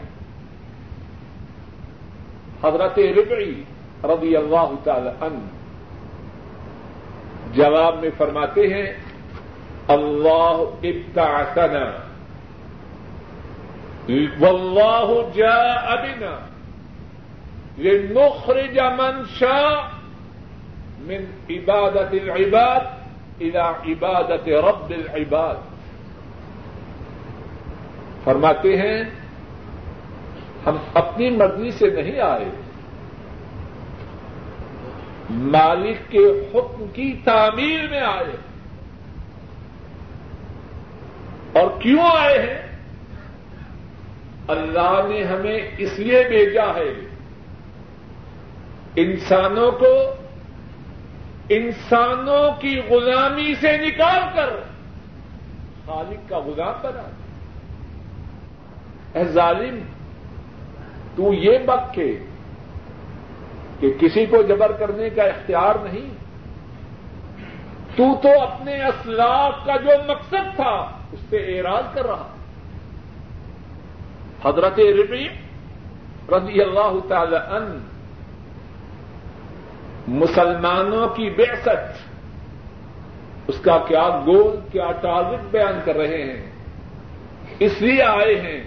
[2.63, 3.63] حضرت ربعی
[4.03, 5.45] رضی اللہ تعالی عنہ
[7.53, 8.85] جواب میں فرماتے ہیں،
[9.87, 11.85] اللہ ابتعثنا،
[14.07, 16.35] واللہ جاء بنا،
[17.77, 20.02] لنخرج من شاء
[21.03, 22.79] من عبادت العباد
[23.41, 25.55] الى عبادت رب العباد.
[28.23, 29.03] فرماتے ہیں،
[30.65, 32.45] ہم اپنی مرضی سے نہیں آئے۔
[35.29, 38.35] مالک کے حکم کی تعمیر میں آئے۔
[41.53, 42.77] اور کیوں آئے ہیں؟
[44.47, 46.93] اللہ نے ہمیں اس لیے بھیجا ہے۔
[48.95, 50.13] انسانوں کو
[51.55, 54.49] انسانوں کی غلامی سے نکال کر
[55.85, 57.09] خالق کا غلام بنا
[59.13, 59.79] اے ظالم،
[61.15, 62.19] تو یہ بک کے
[63.79, 66.09] کہ کسی کو جبر کرنے کا اختیار نہیں۔
[67.95, 72.27] تو تو اپنے اسلاف کا جو مقصد تھا، اس سے اعراض کر رہا۔
[74.45, 75.27] حضرت ربی
[76.29, 77.92] رضی اللہ تعالی ان
[80.07, 81.69] مسلمانوں کی بےست
[83.47, 86.51] اس کا کیا گول، کیا ٹارگٹ بیان کر رہے ہیں؟
[87.59, 88.63] اس لیے آئے ہیں۔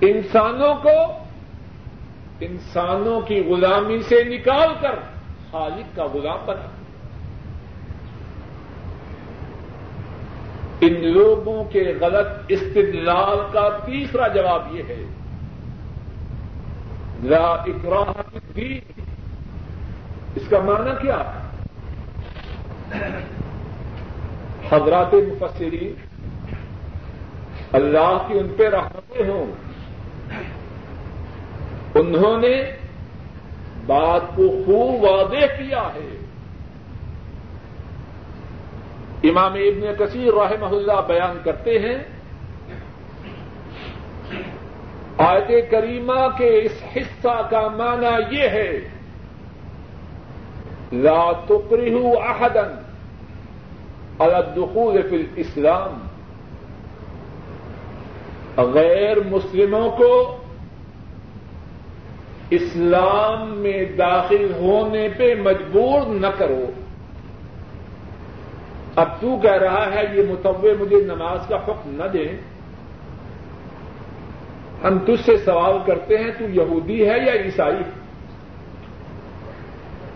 [0.00, 1.12] انسانوں کو،
[2.40, 4.94] انسانوں کی غلامی سے نکال کر
[5.50, 6.68] خالق کا غلام بنا۔
[10.80, 15.04] ان لوگوں کے غلط استدلال کا تیسرا جواب یہ ہے۔
[17.22, 18.22] لا اکراہ
[18.54, 18.80] بھی
[20.34, 21.32] اس کا معنی کیا
[24.72, 25.94] حضرات مفسری
[27.72, 29.46] اللہ کی ان پہ رحمتیں ہوں۔
[31.94, 32.62] انہوں نے
[33.86, 36.16] بات کو خوب واضح کیا ہے۔
[39.24, 41.98] امام ابن کثیر رحمہ اللہ بیان کرتے ہیں۔
[45.18, 48.97] آیت کریمہ کے اس حصہ کا معنی یہ ہے
[50.92, 52.62] لا تکرہو احدا
[54.18, 56.06] على الدخول فی الاسلام
[58.56, 60.38] غیر مسلموں کو
[62.50, 66.64] اسلام میں داخل ہونے پہ مجبور نہ کرو۔
[68.96, 72.26] اب تو کہہ رہا ہے یہ متوع مجھے نماز کا حکم نہ دے۔
[74.84, 77.97] ہم تجھ سے سوال کرتے ہیں، تو یہودی ہے یا عیسائی؟ ہے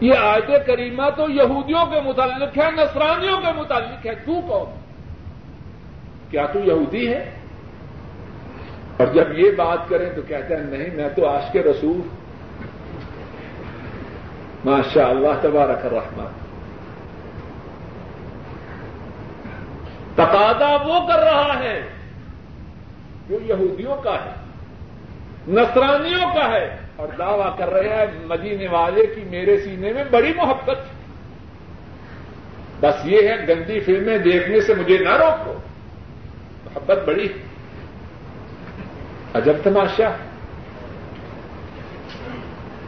[0.02, 4.80] یہ آیت کریمہ تو یہودیوں کے متعلق ہے، نصرانیوں کے متعلق ہے۔ تو کون؟
[6.30, 7.30] کیا تو یہودی ہے؟
[8.96, 12.00] اور جب یہ بات کریں تو کہتے ہیں، نہیں، میں تو آج کے رسول۔
[14.64, 16.26] ماشاء اللہ تبارک الرحمن۔
[20.14, 21.88] تقاضا وہ کر رہا ہے
[23.28, 24.34] جو یہودیوں کا ہے،
[25.48, 30.32] نصرانیوں کا ہے۔ اور دعویٰ کر رہے ہیں مدینے والے کی میرے سینے میں بڑی
[30.36, 30.78] محبت
[32.80, 35.52] بس یہ ہے، گندی فلمیں دیکھنے سے مجھے نہ روکو۔
[36.64, 37.28] محبت بڑی
[39.34, 40.08] عجب تماشا۔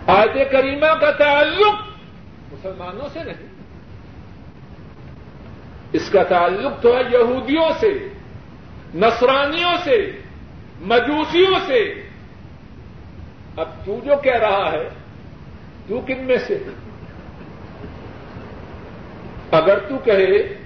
[0.06, 1.74] آیت کریمہ کا تعلق
[2.52, 3.48] مسلمانوں سے نہیں۔
[5.92, 8.08] اس کا تعلق تو ہے یہودیوں سے،
[8.94, 10.10] نصرانیوں سے،
[10.80, 12.03] مجوسیوں سے۔
[13.56, 14.88] اب تو جو کہہ رہا ہے،
[15.88, 16.58] تو کن میں سے؟
[19.50, 20.58] اگر تو کہے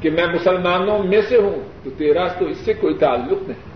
[0.00, 3.74] کہ میں مسلمانوں میں سے ہوں، تو تیرا تو اس سے کوئی تعلق نہیں۔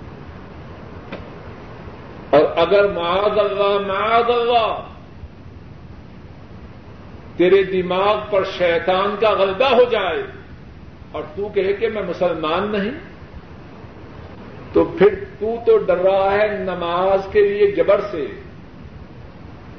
[2.31, 4.85] اور اگر معاذ اللہ معاذ اللہ،
[7.37, 10.23] تیرے دماغ پر شیطان کا غلبہ ہو جائے
[11.13, 13.08] اور تو کہے کہ میں مسلمان نہیں
[14.73, 18.27] تو پھر تو تو ڈر رہا ہے نماز کے لیے جبر سے۔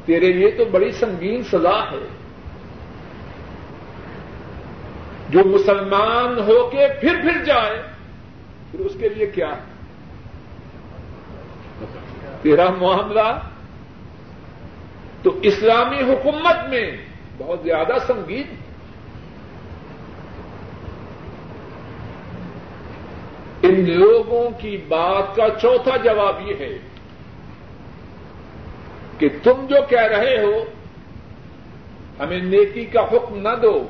[0.06, 2.08] تیرے لیے تو بڑی سنگین سزا ہے۔
[5.30, 7.82] جو مسلمان ہو کے پھر پھر جائے،
[8.72, 9.70] پھر اس کے لیے کیا ہے؟
[12.42, 13.40] تیرا معاملہ؟
[15.24, 16.92] تو اسلامی حکومت میں
[17.38, 18.68] بہت زیادہ سنگین۔
[23.62, 26.78] ان لوگوں کی بات کا چوتھا جواب یہ ہے
[29.18, 30.64] کہ تم جو کہہ رہے ہو،
[32.20, 33.88] ہمیں نیکی کا حکم نہ دو،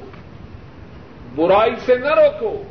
[1.36, 2.64] برائی سے نہ روکو۔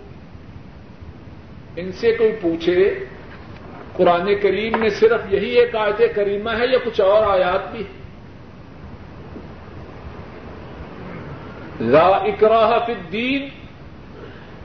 [1.77, 3.05] ان سے کوئی پوچھے،
[3.93, 7.83] قرآن کریم میں صرف یہی ایک آیت کریمہ ہے یا کچھ اور آیات بھی
[11.81, 13.49] لا اکراہ فی الدین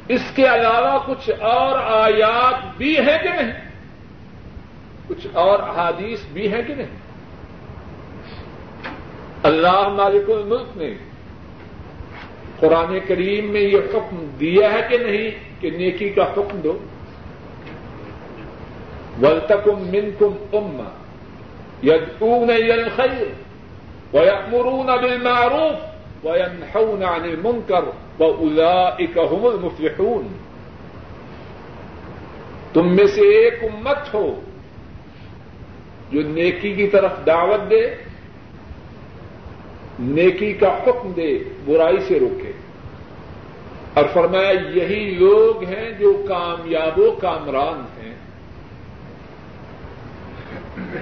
[0.08, 3.52] اس کے علاوہ کچھ اور آیات بھی ہیں کہ نہیں؟
[5.08, 7.04] کچھ اور احادیث بھی ہیں کہ نہیں؟
[9.44, 10.94] اللہ مالک الملک نے
[12.60, 16.78] قرآن کریم میں یہ حکم دیا ہے کہ نہیں کہ نیکی کا حکم دو۔
[19.22, 20.90] ولتکم منکم اما
[21.84, 23.28] یدعون الى الخیر
[24.14, 25.93] ویأمرون بالمعروف
[26.24, 27.84] وینحون عن المنکر
[28.20, 30.28] وأولئک هم المفلحون۔
[32.74, 34.42] تم میں سے ایک امت ہو
[36.12, 37.96] جو نیکی کی طرف دعوت دے،
[40.00, 42.52] نیکی کا حکم دے، برائی سے روکے۔
[43.94, 48.16] اور فرمایا، یہی لوگ ہیں جو کامیاب و کامران ہیں۔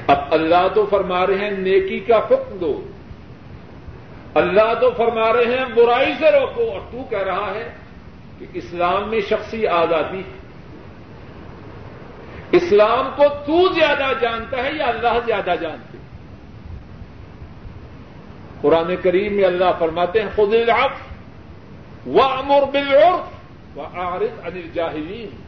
[0.07, 2.83] اب اللہ تو فرما رہے ہیں، نیکی کا حکم دو۔
[4.33, 7.73] اللہ تو فرما رہے ہیں، برائی سے روکو۔ اور تو کہہ رہا ہے
[8.39, 10.41] کہ اسلام میں شخصی آزادی ہے۔
[12.51, 15.97] اسلام کو تو زیادہ جانتا ہے یا اللہ زیادہ جانتے
[18.61, 20.91] قرآن کریم میں اللہ فرماتے ہیں خود العف
[22.07, 23.41] و امر بالعرف
[23.77, 25.41] و عارف عن الجاہلین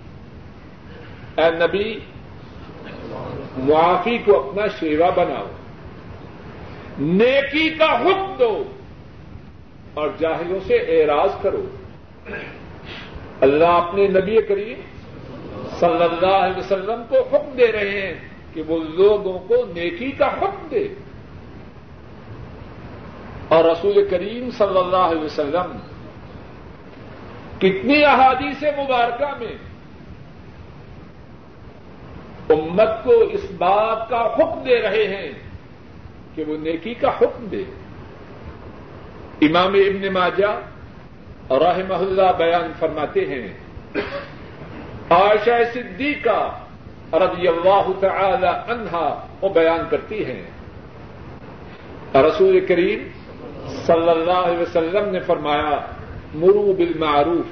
[1.37, 1.99] اے نبی،
[3.57, 5.45] معافی کو اپنا شیوا بناؤ۔
[6.99, 8.63] نیکی کا حکم دو
[9.93, 11.65] اور جاہلوں سے اعراض کرو۔
[13.41, 14.81] اللہ اپنے نبی کریم
[15.79, 18.13] صلی اللہ علیہ وسلم کو حکم دے رہے ہیں
[18.53, 20.87] کہ وہ لوگوں کو نیکی کا حکم دے۔
[23.47, 25.77] اور رسول کریم صلی اللہ علیہ وسلم
[27.57, 29.55] کتنی احادیث مبارکہ میں
[32.49, 35.52] امت کو اس بات کا حکم دے رہے ہیں۔
[36.35, 37.63] کہ وہ نیکی کا حکم دے۔
[39.41, 40.59] امام ابن ماجہ
[41.47, 43.47] اور رحمہ اللہ بیان فرماتے ہیں،
[45.09, 46.59] عائشہ صدیقہ
[47.13, 50.43] رضی اللہ تعالی عنہا وہ بیان کرتی ہیں۔
[52.15, 53.07] رسول کریم
[53.85, 55.79] صلی اللہ علیہ وسلم نے فرمایا
[56.33, 57.49] مرو بالمعروف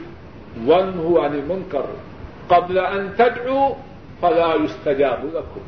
[0.68, 1.86] ون ہو عن المنکر،
[2.48, 3.74] قبل ان تدعو
[4.20, 5.62] فلا يستجاب لكم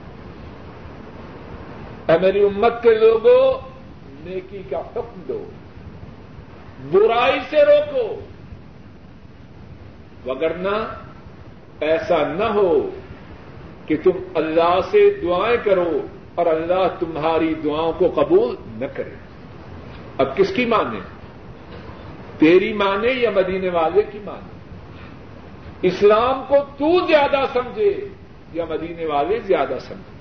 [2.10, 3.70] اے میری امت کے لوگوں
[4.26, 5.46] نیکی کا حکم دو۔
[6.92, 8.20] برائی سے روکو۔
[10.30, 10.88] وگرنہ
[11.80, 12.90] ایسا نہ ہو
[13.86, 16.02] کہ تم اللہ سے دعائیں کرو
[16.36, 19.16] اور اللہ تمہاری دعاؤں کو قبول نہ کرے۔
[20.18, 21.00] اب کس کی مانے
[22.38, 24.54] تیری مانے یا مدینے والے کی مانے
[25.82, 28.08] اسلام کو تو زیادہ سمجھے
[28.54, 30.13] یا مدینے والے زیادہ سمجھے؟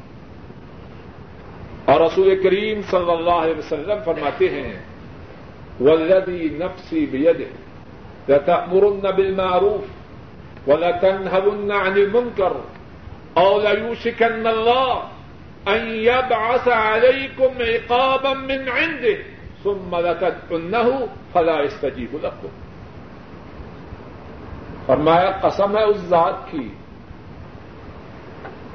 [1.84, 4.78] اور رسول کریم صلی اللہ علیہ وسلم فرماتے ہیں
[5.80, 7.42] ولدی نفسی بید
[8.26, 9.84] تأمرن بالمعروف
[10.66, 12.56] ولتنهون عن المنكر
[13.36, 15.02] او ليوشكن الله
[15.68, 19.18] ان يبعث عليكم عقابا من عنده
[19.62, 22.48] ثم لتدعنه فلا يستجيب لكم
[24.86, 26.68] فرمایا، قسم ہے اس ذات کی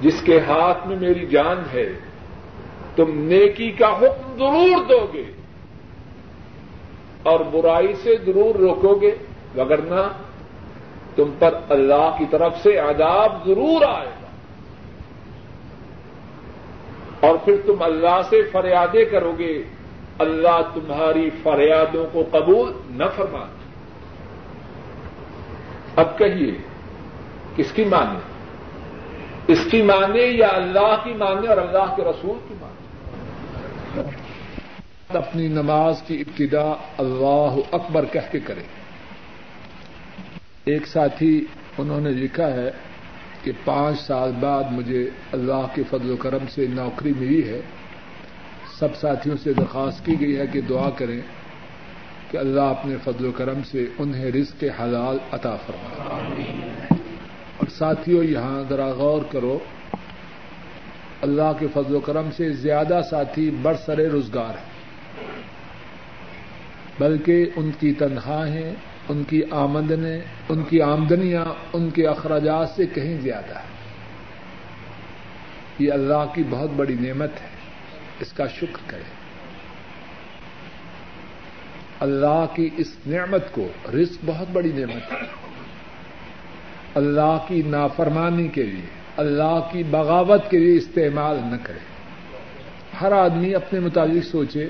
[0.02, 1.94] جس کے ہاتھ میں میری جان ہے
[2.98, 5.24] تم نیکی کا حکم ضرور دو گے
[7.24, 9.16] اور برائی سے ضرور روکو گے
[9.58, 10.08] وگرنہ
[11.16, 14.28] تم پر اللہ کی طرف سے عذاب ضرور آئے گا۔
[17.28, 19.64] اور پھر تم اللہ سے فریادیں کرو گے،
[20.20, 23.46] اللہ تمہاری فریادوں کو قبول نہ فرما
[25.96, 26.52] اب کہیے،
[27.56, 28.20] کس کی مانے
[29.48, 32.87] اس کی مانے یا اللہ کی مانے اور اللہ کے رسول کی مانے
[35.18, 38.64] اپنی نماز کی ابتدا اللہ اکبر کہہ کے کرے۔
[40.66, 41.46] ایک ساتھی
[41.78, 42.72] انہوں نے لکھا ہے
[43.44, 47.62] کہ پانچ سال بعد مجھے اللہ کے فضل و کرم سے نوکری ملی ہے۔
[48.80, 51.22] سب ساتھیوں سے درخواست کی گئی ہے کہ دعا کریں
[52.32, 56.44] کہ اللہ اپنے فضل و کرم سے انہیں رزق حلال عطا فرمائے۔
[57.58, 59.60] اور ساتھیوں، یہاں ذرا غور کرو،
[61.22, 64.77] اللہ کے فضل و کرم سے زیادہ ساتھی برسر روزگار ہیں۔
[67.00, 68.74] بلکہ ان کی تنخواہیں،
[69.10, 73.78] ان کی آمدنیں، ان کی آمدنیاں ان کے اخراجات سے کہیں زیادہ ہے
[75.80, 77.48] یہ اللہ کی بہت بڑی نعمت ہے۔
[78.20, 79.18] اس کا شکر کریں۔
[82.00, 85.18] اللہ کی اس نعمت کو رزق بہت بڑی نعمت ہے۔
[86.96, 88.86] اللہ کی نافرمانی کے لیے،
[89.18, 91.80] اللہ کی بغاوت کے لیے استعمال نہ کرے
[93.02, 94.70] ہر آدمی اپنے متعلق سوچے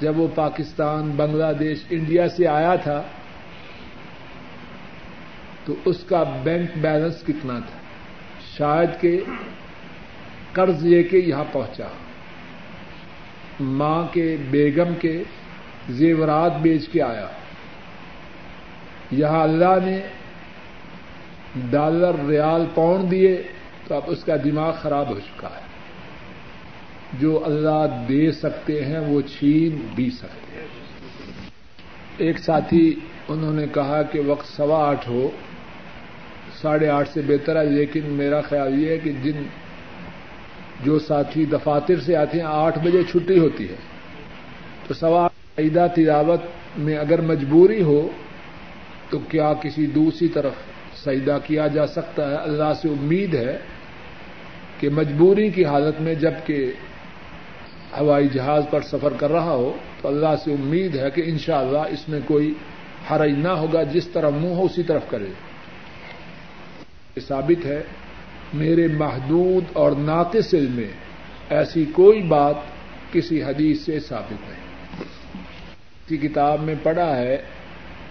[0.00, 3.02] جب وہ پاکستان، بنگلہ دیش، انڈیا سے آیا تھا،
[5.64, 7.78] تو اس کا بینک بیلنس کتنا تھا؟
[8.56, 9.20] شاید کہ
[10.52, 11.86] قرض لے کے یہاں پہنچا۔
[13.60, 15.22] ماں کے، بیگم کے
[15.88, 17.26] زیورات بیچ کے آیا۔
[19.10, 20.00] یہاں اللہ نے
[21.70, 23.42] ڈالر، ریال پاؤنڈ دیے
[23.88, 25.65] تو اب اس کا دماغ خراب ہو چکا ہے۔
[27.12, 30.66] جو اللہ دے سکتے ہیں وہ چھین بھی سکتے ہیں۔
[32.18, 32.94] ایک ساتھی
[33.28, 35.30] انہوں نے کہا کہ وقت سوا آٹھ ہو،
[36.60, 39.42] ساڑھے آٹھ سے بہتر ہے، لیکن میرا خیال یہ ہے کہ جن
[40.84, 43.74] جو ساتھی دفاتر سے آتے ہیں، آٹھ بجے چھٹی ہوتی ہے۔
[44.86, 45.28] تو سوا
[45.58, 46.40] عیدہ تلاوت
[46.76, 48.08] میں اگر مجبوری ہو،
[49.10, 50.52] تو کیا کسی دوسری طرف
[51.04, 53.58] سجدہ کیا جا سکتا ہے؟ اللہ سے امید ہے
[54.80, 56.72] کہ مجبوری کی حالت میں جبکہ
[57.98, 59.72] ہوائی جہاز پر سفر کر رہا ہو
[60.02, 62.54] تو اللہ سے امید ہے کہ انشاءاللہ اس میں کوئی
[63.10, 65.28] حرج نہ ہوگا، جس طرح منہ ہو اسی طرف کرے۔
[67.16, 67.82] یہ ثابت ہے،
[68.54, 70.90] میرے محدود اور ناقص علم میں
[71.50, 72.54] ایسی کوئی بات
[73.12, 74.64] کسی حدیث سے ثابت نہیں۔
[76.06, 77.36] کسی کتاب میں پڑھا ہے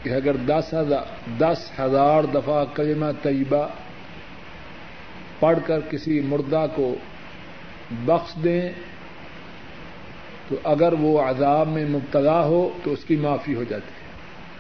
[0.03, 1.05] کہ اگر دس ہزار
[1.39, 3.67] دس ہزار دفعہ کلمہ طیبہ
[5.39, 6.95] پڑھ کر کسی مردہ کو
[8.05, 8.69] بخش دیں
[10.49, 14.05] تو اگر وہ عذاب میں مبتلا ہو تو اس کی معافی ہو جاتی ہے۔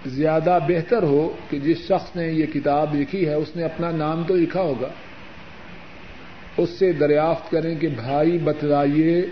[0.09, 4.23] زیادہ بہتر ہو کہ جس شخص نے یہ کتاب لکھی ہے، اس نے اپنا نام
[4.27, 4.87] تو لکھا ہوگا۔
[6.57, 9.25] اس سے دریافت کریں کہ بھائی بتلائیے،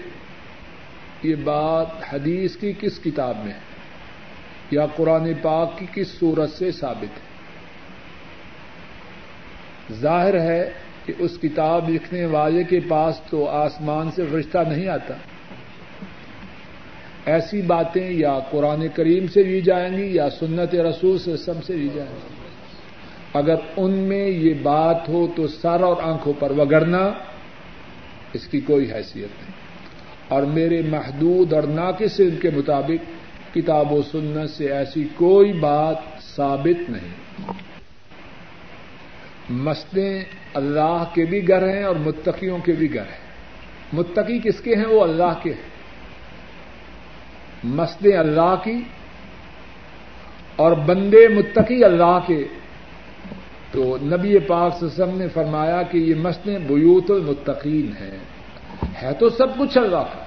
[1.23, 3.59] یہ بات حدیث کی کس کتاب میں ہے؟
[4.71, 7.33] یا قرآن پاک کی کس صورت سے ثابت ہے؟
[9.93, 10.71] ظاہر ہے
[11.05, 15.13] کہ اس کتاب لکھنے والے کے پاس تو آسمان سے رشتہ نہیں آتا۔
[17.25, 21.73] ایسی باتیں یا قرآن کریم سے لی جائیں گی یا سنت رسول سے سب سے
[21.73, 22.33] لی جائیں گی۔
[23.33, 27.11] اگر ان میں یہ بات ہو تو سر اور آنکھوں پر وگڑنا
[28.33, 29.63] اس کی کوئی حیثیت نہیں۔
[30.27, 33.23] اور میرے محدود اور ناقص ان کے مطابق
[33.55, 35.95] کتاب و سنت سے ایسی کوئی بات
[36.35, 37.23] ثابت نہیں۔
[39.49, 43.23] مسجدیں اللہ کے بھی گھر ہیں اور متقیوں کے بھی گھر ہیں۔
[43.93, 45.72] متقی کس کے ہیں؟ وہ اللہ کے ہیں۔
[47.63, 48.81] مسجدیں اللہ کی
[50.55, 52.47] اور بندے متقی اللہ کے۔
[53.71, 58.17] تو نبی پاک سسم نے فرمایا کہ یہ مسجدیں بیوت المتقین ہیں۔
[59.03, 60.23] ہے تو سب کچھ اللہ کا۔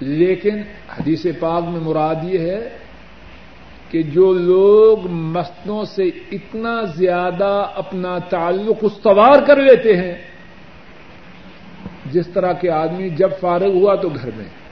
[0.00, 0.58] لیکن
[0.98, 2.76] حدیث پاک میں مراد یہ ہے
[3.90, 6.02] کہ جو لوگ مسجدوں سے
[6.32, 10.14] اتنا زیادہ اپنا تعلق استوار کر لیتے ہیں،
[12.06, 14.65] جس طرح کے آدمی جب فارغ ہوا تو گھر میں۔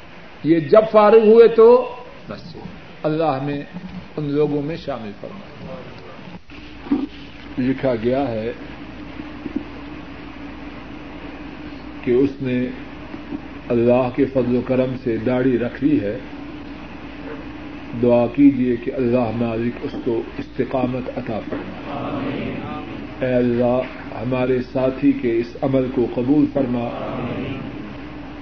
[0.45, 1.95] یہ جب فارغ ہوئے تو
[2.29, 2.59] مسجد۔
[3.03, 3.63] اللہ ہمیں
[4.17, 5.75] ان لوگوں میں شامل فرمائے
[7.59, 8.53] لکھا گیا ہے
[12.05, 12.67] کہ اس نے
[13.69, 16.19] اللہ کے فضل و کرم سے داڑھی رکھ لی ہے۔
[18.03, 22.11] دعا کیجیے کہ اللہ مالک اس کو استقامت عطا فرما
[23.21, 23.81] اے اللہ
[24.15, 26.89] ہمارے ساتھی کے اس عمل کو قبول فرما۔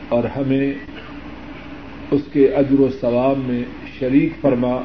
[0.08, 0.72] اور ہمیں
[2.12, 3.62] اس کے اجر و ثواب میں
[3.98, 4.82] شریک فرما،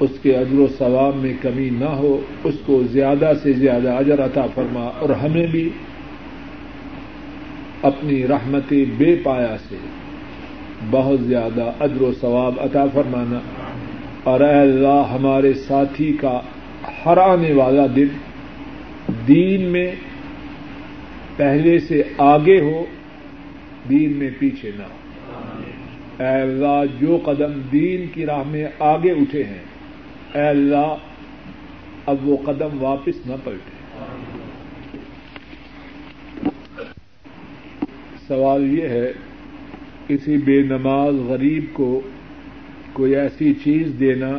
[0.00, 4.24] اس کے اجر و ثواب میں کمی نہ ہو، اس کو زیادہ سے زیادہ اجر
[4.24, 5.68] عطا فرما اور ہمیں بھی
[7.82, 9.76] اپنی رحمت بے پایا سے
[10.90, 13.40] بہت زیادہ اجر و ثواب عطا فرمانا۔
[14.24, 16.40] اور اے اللہ، ہمارے ساتھی کا
[17.06, 18.06] ہر آنے والا دن
[19.28, 19.94] دین میں
[21.36, 22.84] پہلے سے آگے ہو،
[23.90, 24.97] دین میں پیچھے نہ ہو۔
[26.18, 29.62] اے اللہ، جو قدم دین کی راہ میں آگے اٹھے ہیں،
[30.34, 30.96] اے اللہ،
[32.06, 33.76] اب وہ قدم واپس نہ پلٹے۔
[38.28, 39.12] سوال یہ ہے،
[40.06, 42.00] کسی بے نماز غریب کو
[42.92, 44.30] کوئی ایسی چیز دینا،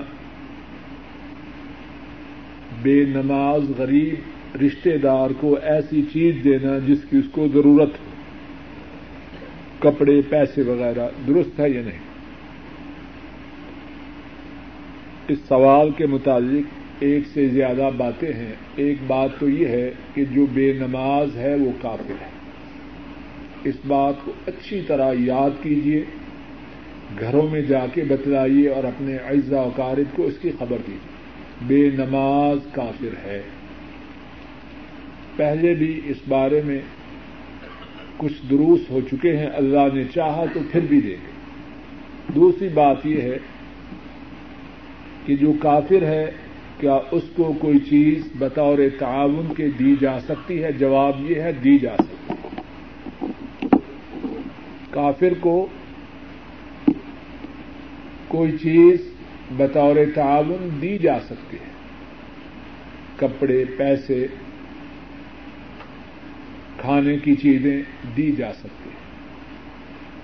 [2.81, 8.08] بے نماز غریب رشتے دار کو ایسی چیز دینا جس کی اس کو ضرورت ہو۔
[9.79, 11.99] کپڑے، پیسے وغیرہ، درست ہے یا نہیں؟
[15.27, 20.25] اس سوال کے متعلق ایک سے زیادہ باتیں ہیں۔ ایک بات تو یہ ہے کہ
[20.25, 22.29] جو بے نماز ہے وہ کافر ہے۔
[23.63, 26.03] اس بات کو اچھی طرح یاد کیجیے
[27.19, 31.19] گھروں میں جا کے بتلائیے اور اپنے اعزا وقارب کو اس کی خبر دیجیے
[31.67, 33.41] بے نماز کافر ہے۔
[35.35, 36.79] پہلے بھی اس بارے میں
[38.19, 41.31] کچھ دروس ہو چکے ہیں، اللہ نے چاہا تو پھر بھی دے گے۔
[42.35, 43.37] دوسری بات یہ ہے
[45.25, 46.31] کہ جو کافر ہے،
[46.79, 51.51] کیا اس کو کوئی چیز بطور تعاون کے دی جا سکتی ہے؟ جواب یہ ہے،
[51.51, 52.39] دی جا سکتی ہے۔
[54.89, 55.67] کافر کو
[58.27, 59.13] کوئی چیز
[59.57, 61.69] بطور تعاون دی جا سکتی ہے۔
[63.15, 64.27] کپڑے، پیسے
[66.81, 67.81] کھانے کی چیزیں
[68.17, 68.99] دی جا سکتی ہیں۔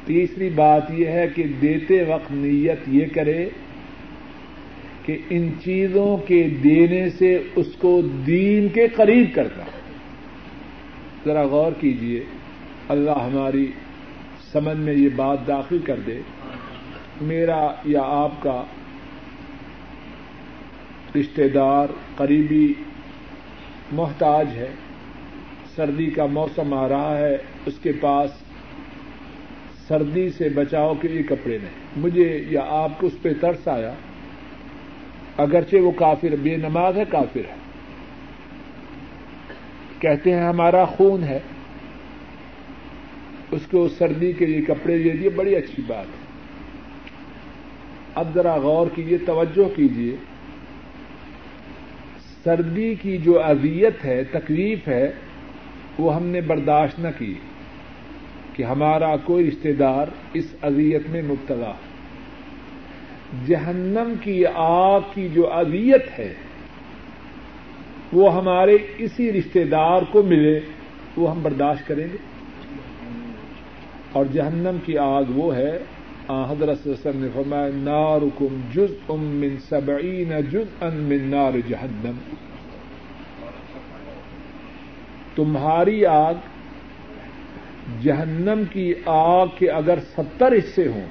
[0.06, 3.50] تیسری بات یہ ہے کہ دیتے وقت نیت یہ کرے
[5.06, 9.64] کہ ان چیزوں کے دینے سے اس کو دین کے قریب کرتا
[11.26, 12.24] ذرا غور کیجیے
[12.90, 13.72] اللہ ہماری
[14.52, 16.20] سمجھ میں یہ بات داخل کر دے۔
[17.22, 18.64] میرا یا آپ کا
[21.20, 22.74] رشتے دار قریبی
[23.92, 24.70] محتاج ہے۔
[25.76, 28.32] سردی کا موسم آ رہا ہے، اس کے پاس
[29.88, 33.94] سردی سے بچاؤ کے لیے کپڑے نہیں۔ مجھے یا آپ کو اس پہ ترس آیا،
[35.38, 37.56] اگرچہ وہ کافر، بے نماز ہے، کافر ہے۔
[40.00, 41.40] کہتے ہیں، ہمارا خون ہے۔
[43.52, 46.26] اس کو سردی کے لیے کپڑے دے دیے، بڑی اچھی بات ہے۔
[48.16, 50.16] اب ذرا غور کیجیے توجہ کیجیے
[52.44, 55.12] سردی کی جو اذیت ہے، تکلیف ہے
[56.00, 57.34] وہ ہم نے برداشت نہ کی
[58.54, 61.72] کہ ہمارا کوئی رشتے دار اس اذیت میں مبتلا
[63.48, 66.34] جہنم کی آگ کی جو اذیت ہے،
[68.14, 70.60] وہ ہمارے اسی رشتے دار کو ملے،
[71.18, 72.18] وہ ہم برداشت کریں گے۔
[74.12, 75.78] اور جہنم کی آگ وہ ہے
[76.30, 82.18] حضرت نے فرمایا، نارکم جز ام من سبعین جز ان من نار جہنم۔
[85.36, 86.34] تمہاری آگ
[88.02, 91.06] جہنم کی آگ کے اگر ستر حصے ہوں،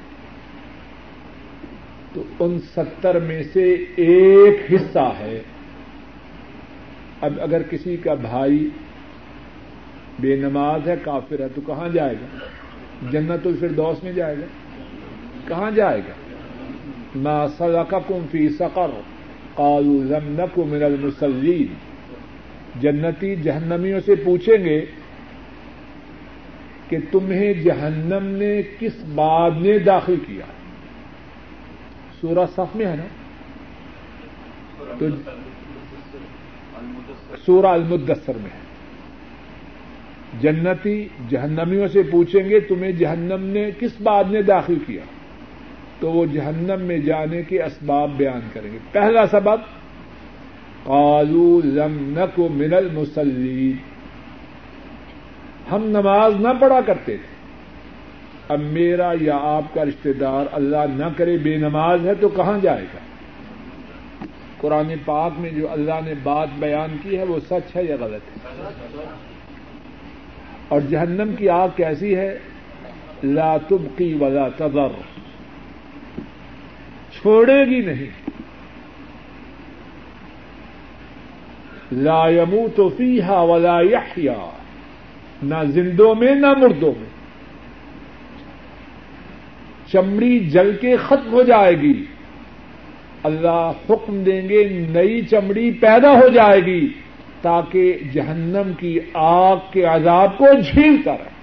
[2.13, 5.43] تو ان ستر میں سے ایک حصہ ہے۔
[7.21, 8.69] اب اگر کسی کا بھائی
[10.21, 12.39] بے نماز ہے، کافر ہے، تو کہاں جائے گا؟
[13.11, 14.47] جنت الفردوس میں جائے گا؟
[15.49, 16.13] کہاں جائے گا؟
[17.15, 18.91] ما سلککم فی سقر
[19.55, 21.94] قالوا لم نکو من المسلین
[22.81, 24.85] جنتی جہنمیوں سے پوچھیں گے
[26.89, 30.45] کہ تمہیں جہنم نے کس بات نے داخل کیا؟
[32.21, 33.05] سورہ صف میں ہے نا؟
[34.99, 35.07] تو
[37.47, 38.65] سورہ المدثر میں ہے۔
[40.41, 45.03] جنتی جہنمیوں سے پوچھیں گے تمہیں جہنم نے کس بات نے داخل کیا؟
[46.01, 49.84] تو وہ جہنم میں جانے کے اسباب بیان کریں گے۔ پہلا سبب
[50.85, 53.77] قالو لم نک من المسلین
[55.73, 57.35] ہم نماز نہ پڑھا کرتے تھے۔
[58.49, 62.59] اب میرا یا آپ کا رشتے دار اللہ نہ کرے، بے نماز ہے تو کہاں
[62.63, 62.99] جائے گا؟
[64.61, 68.47] قرآن پاک میں جو اللہ نے بات بیان کی ہے وہ سچ ہے یا غلط
[68.47, 68.53] ہے؟
[70.69, 72.39] اور جہنم کی آگ کیسی ہے؟
[73.25, 74.89] لا تبقی ولا تذر۔
[77.21, 78.31] چھوڑے گی نہیں۔
[81.93, 84.51] لا يموت فيها ولا يحيا
[85.43, 87.15] نہ زندوں میں، نہ مردوں میں۔
[89.93, 92.05] چمڑی جل کے ختم ہو جائے گی۔
[93.23, 96.89] اللہ حکم دیں گے، نئی چمڑی پیدا ہو جائے گی،
[97.43, 101.35] تاکہ جہنم کی آگ کے عذاب کو جھیلتا رہے۔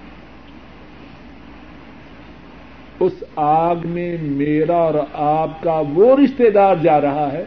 [3.00, 7.44] اس آگ میں میرا اور آپ کا وہ رشتے دار جا رہا ہے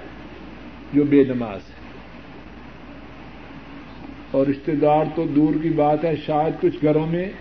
[0.93, 1.74] جو بے نماز ہے۔
[4.35, 7.31] اور رشتے دار تو دور کی بات ہے، شاید کچھ گھروں میں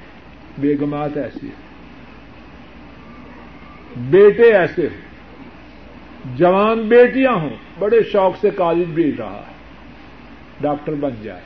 [0.59, 1.53] بیگمات ایسی ہے
[3.97, 5.01] بیٹے ایسے ہوں
[6.36, 9.53] جوان بیٹیاں ہوں، بڑے شوق سے کالج بھیج رہا ہے۔
[10.61, 11.40] ڈاکٹر بن جائے۔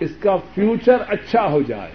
[0.00, 1.92] اس کا فیوچر اچھا ہو جائے۔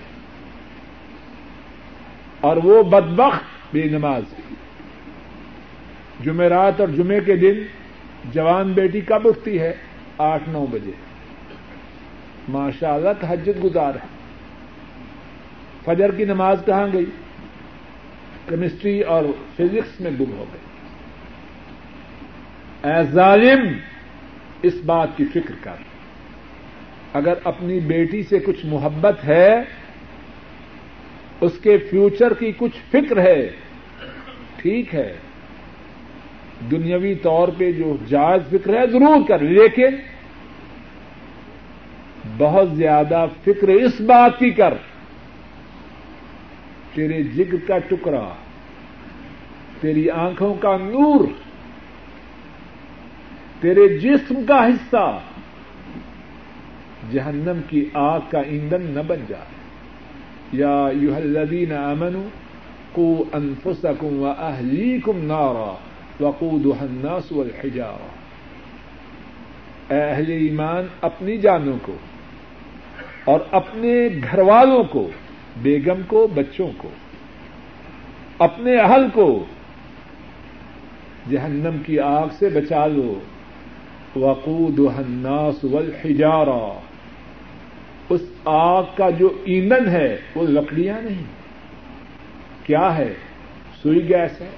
[2.42, 4.24] اور وہ بدبخت بے نماز
[6.24, 7.62] جمعرات اور جمعے کے دن
[8.34, 9.74] جوان بیٹی کب اٹھتی ہے؟
[10.18, 11.07] آٹھ، نو بجے۔
[12.48, 14.18] ماشاء اللہ تحجد گزار ہے۔
[15.86, 17.06] فجر کی نماز کہاں گئی؟
[18.50, 19.24] کیمسٹری اور
[19.56, 20.68] فزکس میں گم ہو گئے
[22.90, 23.78] اے ظالم،
[24.64, 25.76] اس بات کی فکر کر۔
[27.14, 29.62] اگر اپنی بیٹی سے کچھ محبت ہے،
[31.42, 33.50] اس کے فیوچر کی کچھ فکر ہے،
[34.58, 35.16] ٹھیک ہے۔
[36.72, 40.17] دنیاوی طور پہ جو جائز فکر ہے، ضرور کر۔ لیکن
[42.38, 44.74] بہت زیادہ فکر اس بات کی کر
[46.94, 48.30] تیرے جگر کا ٹکڑا،
[49.82, 51.26] تیری آنکھوں کا نور،
[53.62, 55.20] تیرے جسم کا حصہ
[57.12, 59.58] جہنم کی آگ کا ایندھن نہ بن جائے۔
[60.52, 62.30] یا یو الذین امن
[62.92, 65.76] کو انفسکم و اہلیکم نارا
[66.24, 68.08] وقودها الناس والحجارہ۔
[69.94, 71.96] اے اہل ایمان، اپنی جانوں کو
[73.28, 75.10] اور اپنے گھر والوں کو،
[75.62, 76.90] بیگم کو، بچوں کو،
[78.40, 79.46] اپنے اہل کو
[81.30, 83.20] جہنم کی آگ سے بچا لو۔
[84.16, 86.80] وقود الناس والحجارہ
[88.10, 91.24] اس آگ کا جو ایندھن ہے، وہ لکڑیاں نہیں۔
[92.64, 93.14] کیا ہے؟
[93.84, 94.50] سوئی گیس ہے،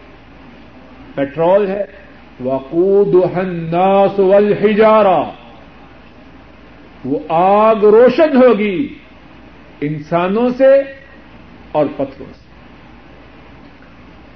[1.16, 1.86] پیٹرول ہے۔
[2.44, 5.24] وقود الناس والحجارہ
[7.06, 8.94] وہ آگ روشن ہوگی
[9.82, 10.82] انسانوں سے
[11.72, 12.50] اور پتھروں سے۔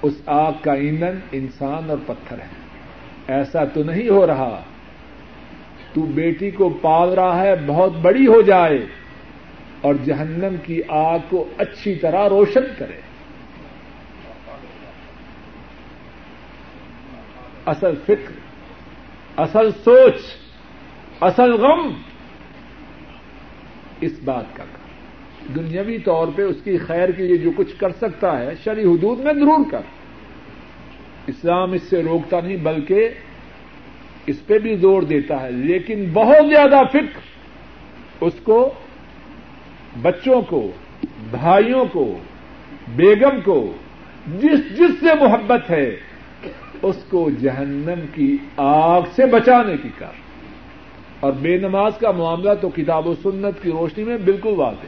[0.02, 2.48] اس آگ کا ایندھن انسان اور پتھر ہے۔
[3.28, 4.64] ایسا تو نہیں ہو رہا۔
[5.94, 8.86] تو بیٹی کو پال رہا ہے، بہت بڑی ہو جائے
[9.82, 13.00] اور جہنم کی آگ کو اچھی طرح روشن کرے۔
[17.66, 18.32] اصل فکر،
[19.38, 20.16] اصل سوچ،
[21.22, 21.94] اصل غم
[24.06, 24.84] اس بات کا۔ کر
[25.56, 29.20] دنیاوی طور پہ اس کی خیر کے لیے جو کچھ کر سکتا ہے شری حدود
[29.20, 29.82] میں ضرور کر۔
[31.28, 33.10] اسلام اس سے روکتا نہیں، بلکہ
[34.28, 37.20] اس پہ بھی زور دیتا ہے۔ لیکن بہت زیادہ فکر
[38.22, 38.74] اس کو،
[40.02, 40.72] بچوں کو،
[41.32, 42.18] بھائیوں کو،
[42.96, 43.74] بیگم کو،
[44.28, 45.96] جس جس سے محبت ہے،
[46.82, 50.23] اس کو جہنم کی آگ سے بچانے کی کر
[51.24, 54.88] اور بے نماز کا معاملہ تو کتاب و سنت کی روشنی میں بالکل واضح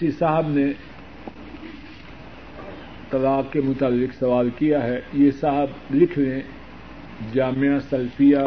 [0.00, 0.64] جی صاحب نے
[3.10, 6.42] طلاق کے متعلق سوال کیا ہے۔ یہ صاحب لکھ لیں،
[7.32, 8.38] جامعہ سلفیہ،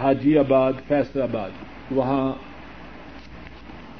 [0.00, 1.50] حاجی آباد، فیصل آباد۔
[1.90, 2.32] وہاں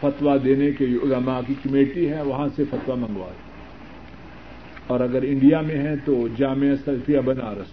[0.01, 3.33] فتوا دینے کے علماء کی کمیٹی ہے، وہاں سے فتوا منگوا
[4.87, 7.67] اور اگر انڈیا میں ہے تو جامعہ سلفیہ بنارس۔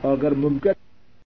[0.00, 0.70] اور اگر ممکن